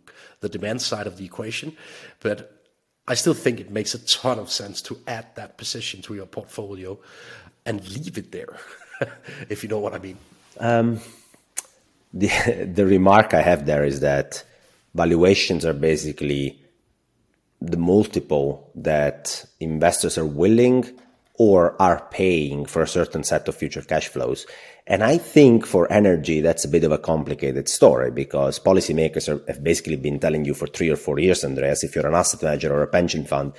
[0.42, 1.76] the demand side of the equation,
[2.20, 2.60] but
[3.08, 6.28] I still think it makes a ton of sense to add that position to your
[6.28, 7.00] portfolio
[7.66, 8.58] and leave it there,
[9.50, 10.18] if you know what I mean.
[10.60, 11.00] Um,
[12.13, 12.30] the
[12.74, 14.43] the remark I have there is that
[14.93, 16.62] valuations are basically
[17.62, 20.86] the multiple that investors are willing
[21.39, 24.45] or are paying for a certain set of future cash flows.
[24.88, 29.41] And I think for energy, that's a bit of a complicated story because policymakers are,
[29.48, 32.43] have basically been telling you for three or four years, Andreas, if you're an asset
[32.43, 33.54] manager or a pension fund,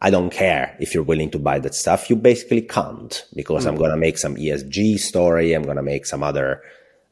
[0.00, 2.08] I don't care if you're willing to buy that stuff.
[2.08, 3.68] You basically can't because mm.
[3.68, 5.52] I'm going to make some ESG story.
[5.52, 6.62] I'm going to make some other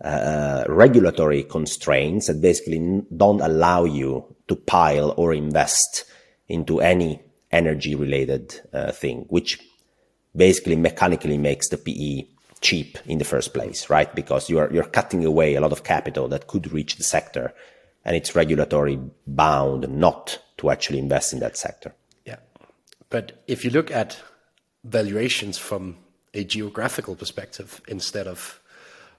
[0.02, 6.04] uh, regulatory constraints that basically don't allow you to pile or invest
[6.48, 7.20] into any
[7.52, 9.60] energy related uh, thing, which
[10.36, 12.26] basically mechanically makes the PE
[12.60, 14.12] cheap in the first place, right?
[14.14, 17.54] Because you're you're cutting away a lot of capital that could reach the sector,
[18.04, 21.94] and it's regulatory bound not to actually invest in that sector.
[22.24, 22.38] Yeah,
[23.10, 24.20] but if you look at
[24.82, 25.98] valuations from
[26.34, 28.60] a geographical perspective instead of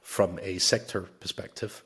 [0.06, 1.84] from a sector perspective.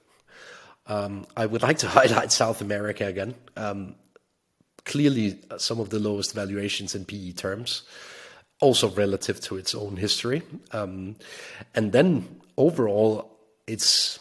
[0.88, 3.34] Um, I would like to highlight South America again.
[3.56, 3.96] Um,
[4.84, 7.84] clearly, uh, some of the lowest valuations in PE terms,
[8.60, 10.42] also relative to its own history.
[10.74, 11.16] Um,
[11.74, 13.32] and then overall,
[13.68, 14.20] it's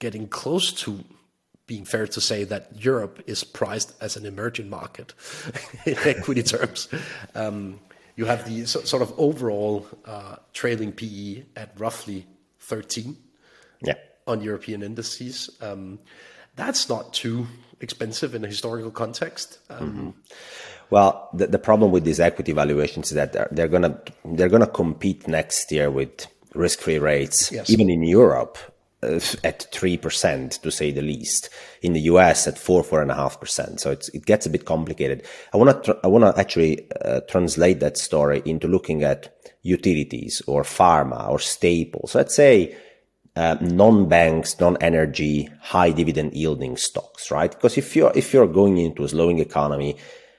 [0.00, 1.04] getting close to
[1.68, 5.14] being fair to say that Europe is priced as an emerging market
[5.86, 6.88] in equity terms.
[7.36, 7.78] Um,
[8.16, 12.26] you have the so, sort of overall uh, trailing PE at roughly
[12.68, 13.16] 13
[13.82, 13.94] yeah.
[14.26, 15.50] on European indices.
[15.60, 15.98] Um,
[16.56, 17.46] that's not too
[17.80, 19.58] expensive in a historical context.
[19.70, 20.10] Um, mm-hmm.
[20.90, 24.66] Well, the, the problem with these equity valuations is that they're, they're gonna they're gonna
[24.66, 27.68] compete next year with risk-free rates, yes.
[27.70, 28.58] even in Europe
[29.02, 31.50] uh, at three percent to say the least.
[31.82, 33.80] In the US, at four four and a half percent.
[33.80, 35.24] So it gets a bit complicated.
[35.52, 39.37] I want to tr- I want to actually uh, translate that story into looking at
[39.68, 42.14] utilities or pharma or staples.
[42.14, 42.76] Let's say
[43.36, 47.52] uh, non-banks, non-energy, high dividend yielding stocks, right?
[47.52, 49.96] Because if you're if you're going into a slowing economy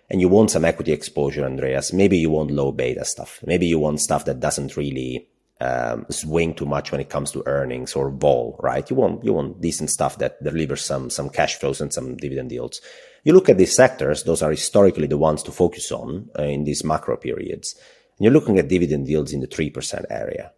[0.10, 3.40] and you want some equity exposure, Andreas, maybe you want low beta stuff.
[3.46, 5.30] Maybe you want stuff that doesn't really
[5.62, 8.90] um, swing too much when it comes to earnings or vol, right?
[8.90, 12.52] You want you want decent stuff that delivers some some cash flows and some dividend
[12.52, 12.82] yields.
[13.24, 16.64] You look at these sectors; those are historically the ones to focus on uh, in
[16.64, 17.76] these macro periods.
[18.20, 20.52] And you're looking at dividend yields in the 3% area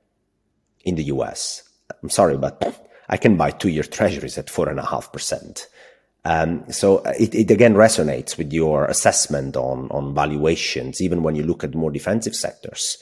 [0.83, 1.61] in the US.
[2.01, 5.67] I'm sorry, but I can buy two year treasuries at 4.5%.
[6.25, 11.43] Um, so it, it again resonates with your assessment on, on valuations, even when you
[11.43, 12.97] look at more defensive sectors.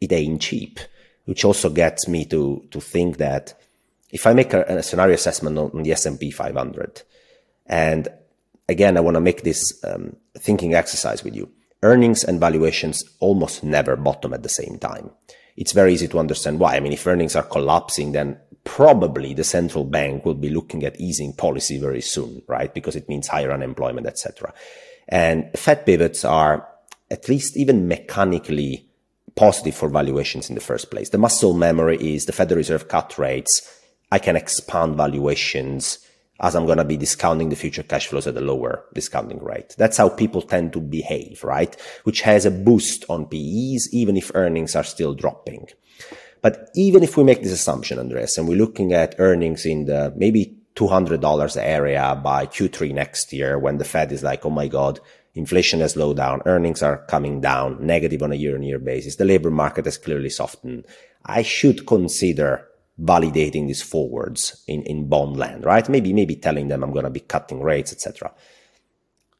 [0.00, 0.78] It ain't cheap,
[1.24, 3.54] which also gets me to, to think that
[4.10, 7.02] if I make a, a scenario assessment on, on the S&P 500,
[7.66, 8.08] and
[8.68, 11.50] again, I want to make this um, thinking exercise with you
[11.82, 15.10] earnings and valuations almost never bottom at the same time.
[15.56, 16.76] It's very easy to understand why.
[16.76, 21.00] I mean, if earnings are collapsing, then probably the central bank will be looking at
[21.00, 22.72] easing policy very soon, right?
[22.72, 24.54] Because it means higher unemployment, etc.
[25.08, 26.68] And Fed pivots are
[27.10, 28.88] at least even mechanically
[29.34, 31.10] positive for valuations in the first place.
[31.10, 33.80] The muscle memory is the Federal Reserve cut rates.
[34.10, 35.98] I can expand valuations
[36.42, 39.74] as I'm going to be discounting the future cash flows at a lower discounting rate.
[39.78, 41.74] That's how people tend to behave, right?
[42.02, 45.68] Which has a boost on PEs, even if earnings are still dropping.
[46.42, 50.12] But even if we make this assumption, Andreas, and we're looking at earnings in the
[50.16, 54.98] maybe $200 area by Q3 next year, when the Fed is like, oh my God,
[55.34, 59.16] inflation has slowed down, earnings are coming down, negative on a year on year basis,
[59.16, 60.84] the labor market has clearly softened.
[61.24, 62.66] I should consider
[63.00, 65.88] validating these forwards in, in bond land, right?
[65.88, 68.32] Maybe, maybe telling them I'm going to be cutting rates, etc.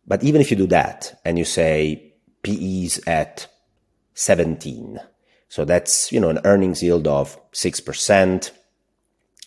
[0.06, 3.46] But even if you do that and you say PE's at
[4.14, 5.00] 17,
[5.48, 8.50] so that's, you know, an earnings yield of 6%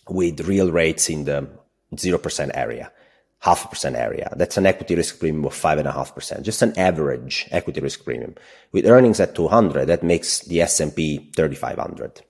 [0.08, 1.48] with real rates in the
[1.94, 2.92] 0% area,
[3.40, 4.32] half a percent area.
[4.36, 7.80] That's an equity risk premium of five and a half percent, just an average equity
[7.80, 8.36] risk premium.
[8.72, 12.22] With earnings at 200, that makes the S&P 3500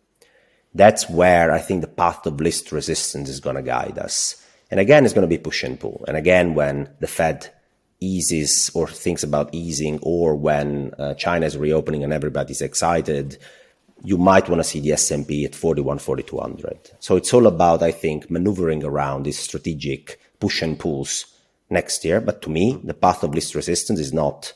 [0.77, 4.43] that's where I think the path of least resistance is going to guide us.
[4.71, 6.05] And again, it's going to be push and pull.
[6.09, 7.53] And again, when the Fed
[8.01, 13.39] eases or thinks about easing, or when uh, China is reopening and everybody's excited,
[14.05, 16.91] you might want to see the S&P at 41, 4200.
[17.01, 21.27] So it's all about, I think, maneuvering around these strategic push and pulls
[21.71, 22.21] next year.
[22.21, 24.53] But to me, the path of least resistance is not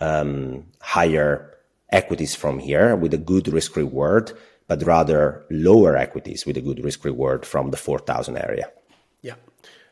[0.00, 1.54] um, higher
[1.90, 4.32] equities from here with a good risk reward,
[4.68, 8.70] but rather lower equities with a good risk reward from the 4000 area.
[9.22, 9.34] Yeah.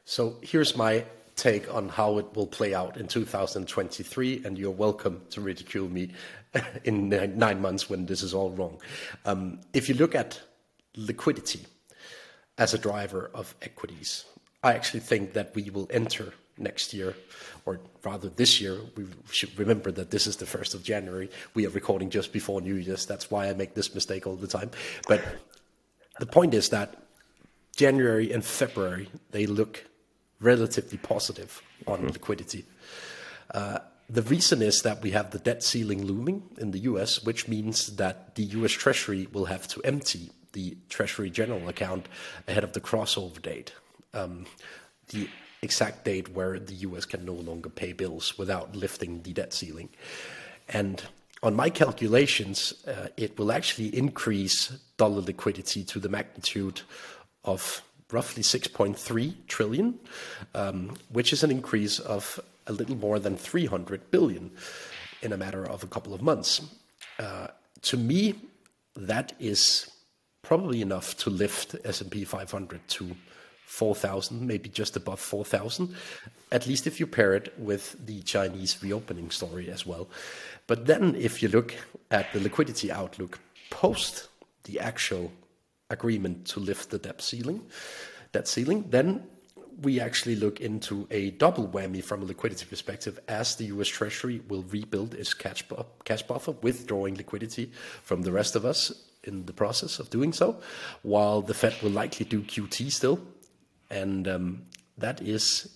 [0.05, 1.05] So here's my
[1.35, 6.13] take on how it will play out in 2023, and you're welcome to ridicule me
[6.85, 8.81] in nine months when this is all wrong.
[9.25, 10.41] Um, if you look at
[10.97, 11.67] liquidity
[12.59, 14.25] as a driver of equities,
[14.63, 17.15] I actually think that we will enter next year,
[17.65, 18.79] or rather this year.
[18.97, 21.31] We should remember that this is the 1st of January.
[21.55, 23.07] We are recording just before New Year's.
[23.07, 24.71] That's why I make this mistake all the time.
[25.09, 25.23] But
[26.19, 27.03] the point is that
[27.77, 29.85] January and February, they look
[30.41, 32.09] relatively positive on mm-hmm.
[32.09, 32.65] liquidity.
[33.53, 33.79] Uh,
[34.09, 37.97] the reason is that we have the debt ceiling looming in the US, which means
[37.97, 42.07] that the US Treasury will have to empty the Treasury General account
[42.49, 43.73] ahead of the crossover date,
[44.15, 44.47] um,
[45.09, 45.29] the
[45.67, 49.91] exact date where the US can no longer pay bills without lifting the debt ceiling.
[50.69, 51.03] And
[51.43, 52.57] on my calculations,
[52.87, 54.59] uh, it will actually increase
[54.97, 56.81] dollar liquidity to the magnitude
[57.45, 59.99] of roughly 6.3 trillion,
[60.55, 64.51] um, which is an increase of a little more than 300 billion
[65.23, 66.63] in a matter of a couple of months.
[67.19, 67.49] Uh,
[67.83, 68.35] to me,
[68.97, 69.91] that is
[70.43, 73.17] probably enough to lift S&P 500 to
[73.67, 75.95] 4,000, maybe just above 4,000,
[76.53, 80.09] at least if you pair it with the Chinese reopening story as well.
[80.67, 81.75] But then if you look
[82.11, 84.29] at the liquidity outlook post
[84.65, 85.33] the actual
[85.91, 87.67] agreement to lift the debt ceiling,
[88.33, 89.27] debt ceiling, then
[89.83, 94.41] we actually look into a double whammy from a liquidity perspective as the US Treasury
[94.49, 98.93] will rebuild its cash, bu- cash buffer, withdrawing liquidity from the rest of us
[99.25, 100.57] in the process of doing so,
[101.03, 103.21] while the Fed will likely do QT still.
[103.91, 104.63] And um,
[104.99, 105.71] that is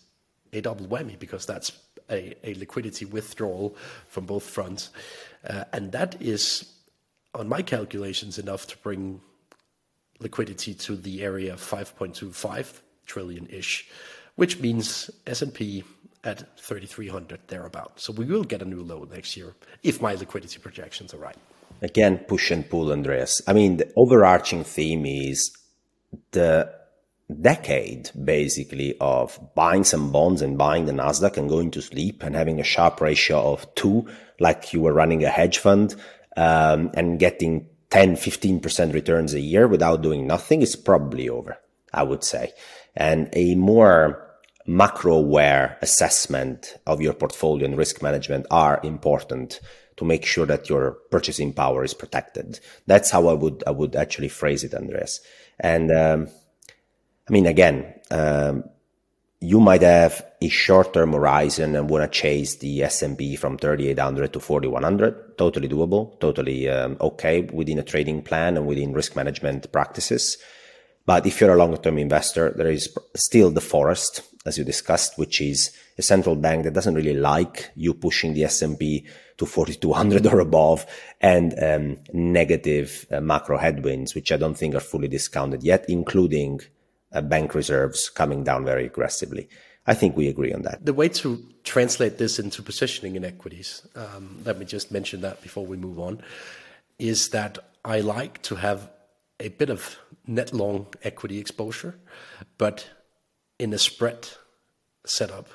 [0.53, 1.73] a double whammy because that's
[2.11, 3.77] a, a liquidity withdrawal
[4.09, 4.91] from both fronts.
[5.49, 6.73] Uh, and that is,
[7.35, 9.21] on my calculations, enough to bring
[10.19, 13.89] liquidity to the area of 5.25 trillion ish,
[14.37, 15.85] which means S&P
[16.25, 17.99] at 3,300 thereabout.
[17.99, 21.37] So we will get a new low next year if my liquidity projections are right.
[21.83, 23.41] Again, push and pull, Andreas.
[23.47, 25.51] I mean, the overarching theme is
[26.33, 26.71] the
[27.35, 32.35] decade basically of buying some bonds and buying the Nasdaq and going to sleep and
[32.35, 34.07] having a Sharpe ratio of two,
[34.39, 35.95] like you were running a hedge fund,
[36.37, 41.59] um, and getting 10, 15% returns a year without doing nothing is probably over,
[41.93, 42.53] I would say.
[42.95, 44.27] And a more
[44.67, 49.61] macro aware assessment of your portfolio and risk management are important
[49.97, 52.61] to make sure that your purchasing power is protected.
[52.87, 55.21] That's how I would, I would actually phrase it, Andreas.
[55.59, 56.29] And, um,
[57.31, 58.65] I mean, again, um,
[59.41, 64.41] you might have a short-term horizon and want to chase the S&P from 3800 to
[64.41, 65.39] 4100.
[65.39, 70.39] Totally doable, totally um, okay within a trading plan and within risk management practices.
[71.07, 75.41] But if you're a long-term investor, there is still the forest, as you discussed, which
[75.41, 79.07] is a central bank that doesn't really like you pushing the S&P
[79.37, 80.85] to 4200 or above
[81.21, 86.63] and um, negative uh, macro headwinds, which I don't think are fully discounted yet, including
[87.13, 89.49] bank reserves coming down very aggressively.
[89.87, 90.85] I think we agree on that.
[90.85, 95.43] The way to translate this into positioning in equities, um, let me just mention that
[95.43, 96.23] before we move on,
[96.99, 98.91] is that I like to have
[99.41, 101.99] a bit of net long equity exposure,
[102.59, 102.89] but
[103.59, 104.29] in a spread
[105.05, 105.49] setup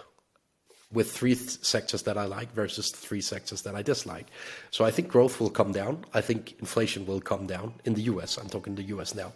[0.91, 4.28] with three th- sectors that I like versus three sectors that I dislike.
[4.72, 6.06] So I think growth will come down.
[6.14, 8.38] I think inflation will come down in the US.
[8.38, 9.34] I'm talking the US now.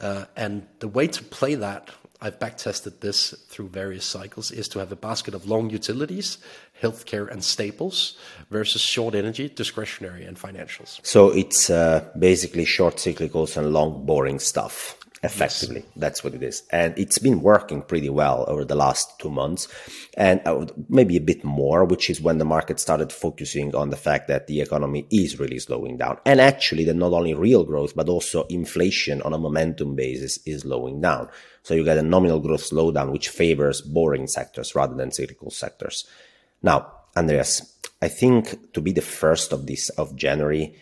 [0.00, 1.90] Uh, and the way to play that,
[2.20, 6.38] I've backtested this through various cycles, is to have a basket of long utilities,
[6.80, 8.16] healthcare, and staples
[8.48, 11.00] versus short energy, discretionary, and financials.
[11.02, 15.80] So it's uh, basically short cyclicals and long boring stuff effectively.
[15.80, 15.92] Yes.
[15.96, 16.64] That's what it is.
[16.70, 19.68] And it's been working pretty well over the last two months
[20.14, 23.96] and uh, maybe a bit more, which is when the market started focusing on the
[23.96, 26.18] fact that the economy is really slowing down.
[26.26, 30.62] And actually that not only real growth, but also inflation on a momentum basis is
[30.62, 31.28] slowing down.
[31.62, 36.04] So you get a nominal growth slowdown, which favors boring sectors rather than cyclical sectors.
[36.62, 40.74] Now, Andreas, I think to be the first of this of January,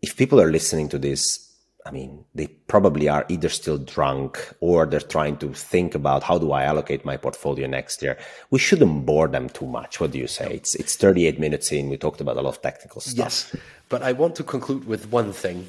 [0.00, 1.51] if people are listening to this
[1.84, 6.38] I mean, they probably are either still drunk or they're trying to think about how
[6.38, 8.16] do I allocate my portfolio next year.
[8.50, 10.00] We shouldn't bore them too much.
[10.00, 10.54] What do you say?
[10.54, 11.88] It's it's 38 minutes in.
[11.88, 13.16] We talked about a lot of technical stuff.
[13.16, 13.56] Yes,
[13.88, 15.66] but I want to conclude with one thing,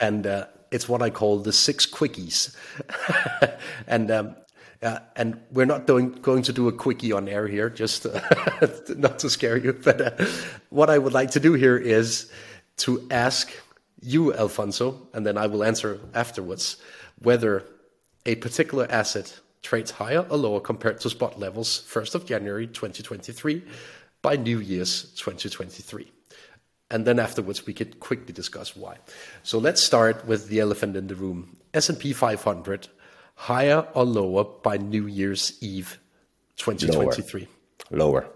[0.00, 2.54] and uh, it's what I call the six quickies.
[3.86, 4.36] and um,
[4.82, 8.20] uh, and we're not doing, going to do a quickie on air here, just uh,
[8.96, 9.72] not to scare you.
[9.72, 10.26] But uh,
[10.68, 12.30] what I would like to do here is
[12.78, 13.50] to ask
[14.04, 16.76] you, Alfonso, and then I will answer afterwards,
[17.20, 17.64] whether
[18.26, 23.62] a particular asset trades higher or lower compared to spot levels 1st of January 2023
[24.20, 26.10] by New Year's 2023.
[26.90, 28.98] And then afterwards we could quickly discuss why.
[29.42, 31.56] So let's start with the elephant in the room.
[31.72, 32.88] S&P 500
[33.36, 35.98] higher or lower by New Year's Eve
[36.56, 37.48] 2023?
[37.90, 37.98] Lower.
[37.98, 38.26] lower.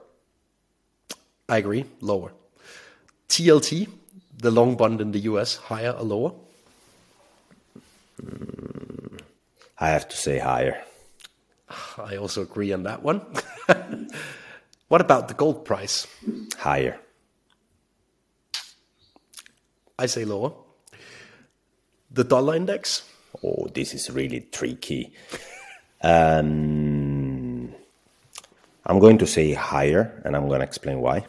[1.48, 2.32] I agree, lower.
[3.28, 3.88] TLT
[4.38, 6.32] the long bond in the US higher or lower?
[9.78, 10.82] I have to say higher.
[11.98, 13.22] I also agree on that one.
[14.88, 16.06] what about the gold price?
[16.58, 16.98] Higher.
[19.98, 20.52] I say lower.
[22.10, 23.08] The dollar index?
[23.42, 25.12] Oh, this is really tricky.
[26.02, 27.74] um,
[28.86, 31.26] I'm going to say higher, and I'm going to explain why.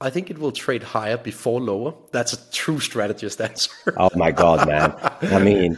[0.00, 1.94] I think it will trade higher before lower.
[2.12, 3.72] That's a true strategist answer.
[3.96, 4.94] oh my god, man!
[5.22, 5.76] I mean,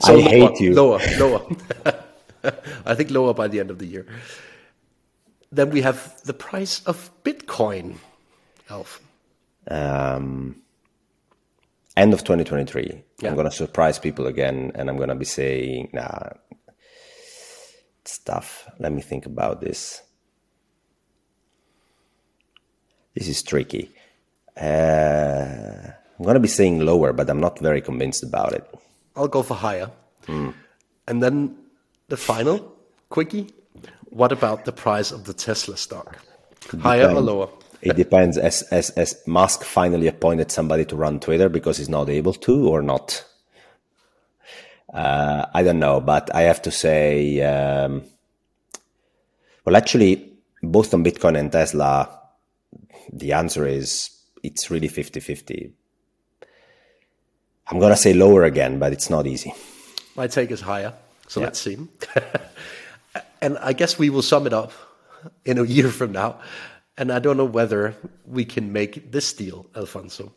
[0.00, 0.74] so I lower, hate you.
[0.74, 1.46] Lower, lower.
[2.86, 4.06] I think lower by the end of the year.
[5.50, 7.96] Then we have the price of Bitcoin.
[8.68, 9.00] Alf.
[9.68, 10.56] Um,
[11.96, 13.02] end of 2023.
[13.20, 13.28] Yeah.
[13.28, 16.30] I'm going to surprise people again, and I'm going to be saying, "Nah,
[18.02, 18.68] it's tough.
[18.78, 20.02] Let me think about this."
[23.14, 23.90] This is tricky.
[24.56, 28.68] Uh, I'm going to be saying lower, but I'm not very convinced about it.
[29.16, 29.90] I'll go for higher.
[30.26, 30.54] Mm.
[31.08, 31.56] And then
[32.08, 32.76] the final
[33.08, 33.50] quickie.
[34.10, 36.18] What about the price of the Tesla stock?
[36.80, 37.48] Higher or lower?
[37.84, 38.38] it depends.
[38.38, 42.68] As, as, as Musk finally appointed somebody to run Twitter because he's not able to
[42.68, 43.24] or not.
[44.92, 48.04] Uh, I don't know, but I have to say, um,
[49.64, 52.20] well, actually, both on Bitcoin and Tesla,
[53.12, 54.10] the answer is
[54.42, 55.72] it's really 50 50.
[57.66, 59.54] I'm going to say lower again, but it's not easy.
[60.16, 60.92] My take is higher.
[61.28, 61.46] So yeah.
[61.46, 61.78] let's see.
[63.40, 64.72] and I guess we will sum it up
[65.44, 66.40] in a year from now.
[66.98, 67.96] And I don't know whether
[68.26, 70.32] we can make this deal, Alfonso.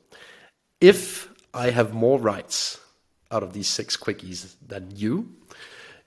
[0.80, 2.80] If I have more rights
[3.30, 5.30] out of these six quickies than you,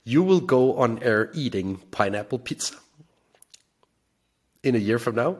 [0.03, 2.75] you will go on air eating pineapple pizza
[4.63, 5.37] in a year from now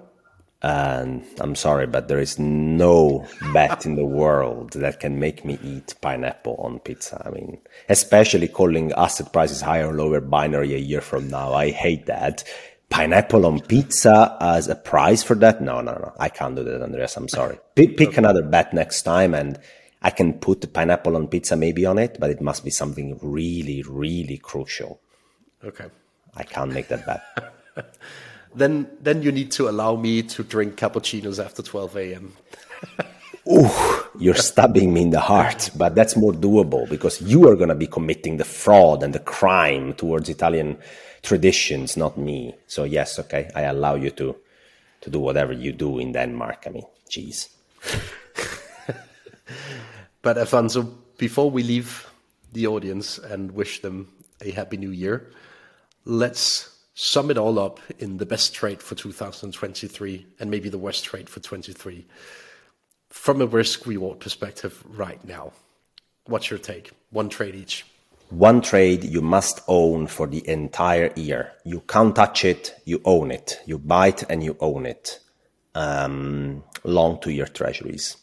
[0.64, 5.58] and I'm sorry, but there is no bet in the world that can make me
[5.64, 7.22] eat pineapple on pizza.
[7.26, 7.60] I mean,
[7.90, 11.54] especially calling asset prices higher or lower binary a year from now.
[11.54, 12.44] I hate that.
[12.90, 15.62] Pineapple on pizza as a prize for that?
[15.62, 16.14] No, no, no.
[16.20, 17.18] I can't do that, Andreas.
[17.18, 17.58] I'm sorry.
[17.76, 18.18] Pick, pick okay.
[18.18, 19.58] another bet next time and
[20.04, 23.18] I can put the pineapple on pizza maybe on it, but it must be something
[23.22, 25.00] really, really crucial.
[25.64, 25.86] Okay.
[26.36, 27.24] I can't make that bet.
[28.56, 32.34] then then you need to allow me to drink cappuccinos after 12 a.m.
[33.52, 33.70] Ooh,
[34.20, 37.76] you're stabbing me in the heart, but that's more doable because you are going to
[37.76, 40.78] be committing the fraud and the crime towards Italian
[41.24, 42.54] traditions, not me.
[42.68, 44.36] So yes, okay, I allow you to
[45.02, 46.64] to do whatever you do in Denmark.
[46.68, 47.50] I mean, jeez.
[50.22, 50.84] but Alfonso,
[51.18, 52.08] before we leave
[52.54, 55.32] the audience and wish them a happy new year,
[56.06, 61.06] let's sum it all up in the best trade for 2023 and maybe the worst
[61.06, 62.06] trade for 23
[63.10, 65.52] from a risk reward perspective right now.
[66.26, 66.92] What's your take?
[67.12, 67.86] One trade each.
[68.30, 71.52] One trade you must own for the entire year.
[71.66, 73.60] You can't touch it, you own it.
[73.66, 75.20] You buy it and you own it.
[75.76, 78.16] Um, long two year treasuries.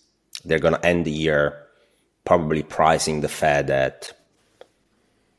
[0.45, 1.67] They're going to end the year
[2.25, 4.13] probably pricing the Fed at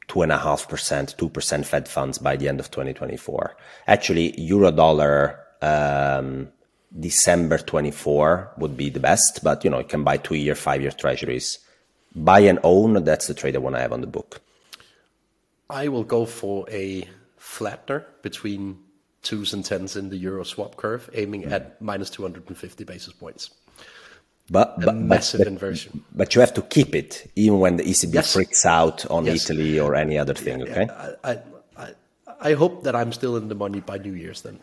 [0.09, 3.55] 2.5%, 2% Fed funds by the end of 2024.
[3.87, 6.49] Actually, euro dollar um,
[6.99, 10.81] December 24 would be the best, but you know, you can buy two year, five
[10.81, 11.59] year treasuries.
[12.15, 14.41] Buy and own, that's the trade I want to have on the book.
[15.69, 17.07] I will go for a
[17.37, 18.79] flatter between
[19.21, 21.51] twos and tens in the euro swap curve, aiming mm.
[21.51, 23.51] at minus 250 basis points.
[24.51, 26.03] But, but massive but, inversion.
[26.15, 28.33] But you have to keep it even when the ECB yes.
[28.33, 29.49] freaks out on yes.
[29.49, 30.61] Italy or any other thing.
[30.61, 30.87] Yeah, okay.
[31.23, 31.39] I, I,
[32.41, 34.59] I hope that I'm still in the money by New Year's then.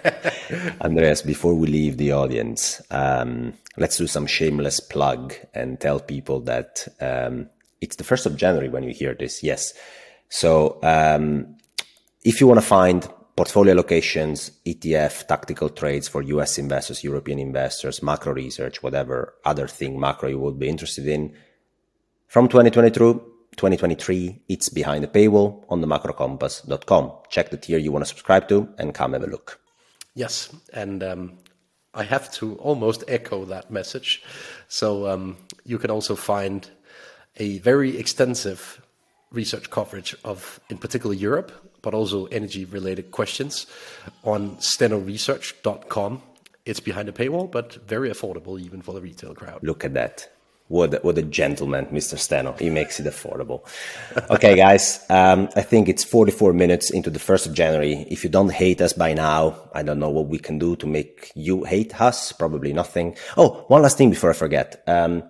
[0.80, 6.40] Andreas, before we leave the audience, um, let's do some shameless plug and tell people
[6.40, 7.50] that um,
[7.82, 9.42] it's the 1st of January when you hear this.
[9.42, 9.74] Yes.
[10.30, 11.56] So um,
[12.24, 18.02] if you want to find portfolio allocations, ETF, tactical trades for US investors, European investors,
[18.02, 21.34] macro research, whatever other thing macro you would be interested in,
[22.26, 27.12] from 2022 2023, it's behind the paywall on the macrocompass.com.
[27.30, 29.58] Check the tier you want to subscribe to and come have a look.
[30.14, 31.38] Yes, and um,
[31.94, 34.22] I have to almost echo that message.
[34.68, 36.68] So um, you can also find
[37.38, 38.82] a very extensive
[39.30, 41.52] research coverage of, in particular, Europe,
[41.86, 43.64] but also energy-related questions
[44.24, 46.20] on stenoresearch.com.
[46.64, 49.60] It's behind a paywall, but very affordable even for the retail crowd.
[49.62, 50.28] Look at that.
[50.66, 52.18] What, what a gentleman, Mr.
[52.18, 52.54] Steno.
[52.54, 53.60] He makes it affordable.
[54.30, 58.04] okay, guys, um, I think it's 44 minutes into the 1st of January.
[58.10, 60.88] If you don't hate us by now, I don't know what we can do to
[60.88, 62.32] make you hate us.
[62.32, 63.16] Probably nothing.
[63.36, 64.82] Oh, one last thing before I forget.
[64.88, 65.22] Um,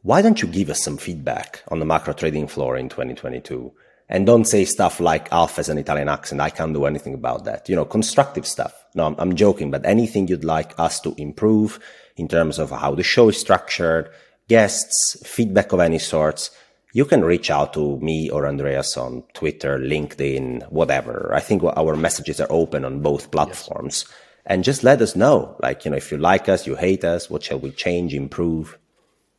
[0.00, 3.70] why don't you give us some feedback on the macro trading floor in 2022?
[4.08, 6.40] And don't say stuff like Alf as an Italian accent.
[6.40, 7.68] I can't do anything about that.
[7.68, 8.72] You know, constructive stuff.
[8.94, 11.78] No, I'm, I'm joking, but anything you'd like us to improve
[12.16, 14.10] in terms of how the show is structured,
[14.48, 16.50] guests, feedback of any sorts,
[16.94, 21.30] you can reach out to me or Andreas on Twitter, LinkedIn, whatever.
[21.34, 24.04] I think our messages are open on both platforms.
[24.06, 24.16] Yes.
[24.46, 27.28] And just let us know, like, you know, if you like us, you hate us,
[27.28, 28.78] what shall we change, improve,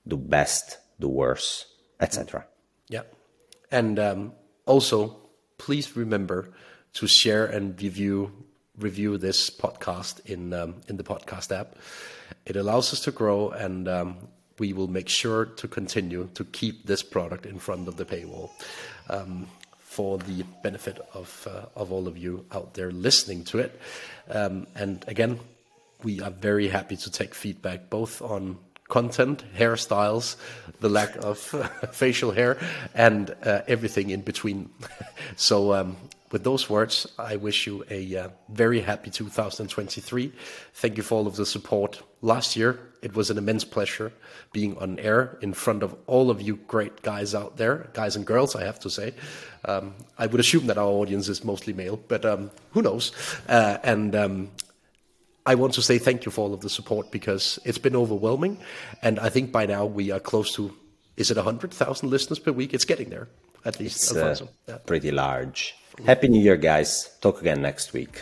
[0.07, 1.65] do best, do worse,
[1.99, 2.45] etc.
[2.89, 3.01] Yeah.
[3.71, 4.33] And um,
[4.69, 5.17] also,
[5.57, 6.51] please remember
[6.93, 8.31] to share and review
[8.77, 11.75] review this podcast in um, in the podcast app.
[12.45, 14.17] It allows us to grow and um,
[14.59, 18.51] we will make sure to continue to keep this product in front of the paywall
[19.09, 19.47] um,
[19.79, 23.81] for the benefit of uh, of all of you out there listening to it.
[24.29, 25.39] Um, and again,
[26.03, 28.57] we are very happy to take feedback both on
[28.89, 30.35] content, hairstyles,
[30.81, 31.37] the lack of
[31.91, 32.57] facial hair,
[32.93, 34.69] and uh, everything in between.
[35.35, 35.95] so um,
[36.31, 40.31] with those words, I wish you a uh, very happy 2023.
[40.73, 42.79] Thank you for all of the support last year.
[43.01, 44.11] It was an immense pleasure
[44.51, 48.25] being on air in front of all of you great guys out there, guys and
[48.25, 49.13] girls, I have to say.
[49.65, 53.11] Um, I would assume that our audience is mostly male, but um, who knows?
[53.47, 54.51] Uh, and um,
[55.49, 58.59] I want to say thank you for all of the support because it's been overwhelming.
[59.01, 60.71] And I think by now we are close to,
[61.17, 62.71] is it 100,000 listeners per week?
[62.71, 63.29] It's getting there,
[63.65, 64.11] at least.
[64.11, 64.77] It's uh, yeah.
[64.85, 65.73] pretty large.
[66.05, 67.09] Happy New Year, guys.
[67.21, 68.21] Talk again next week.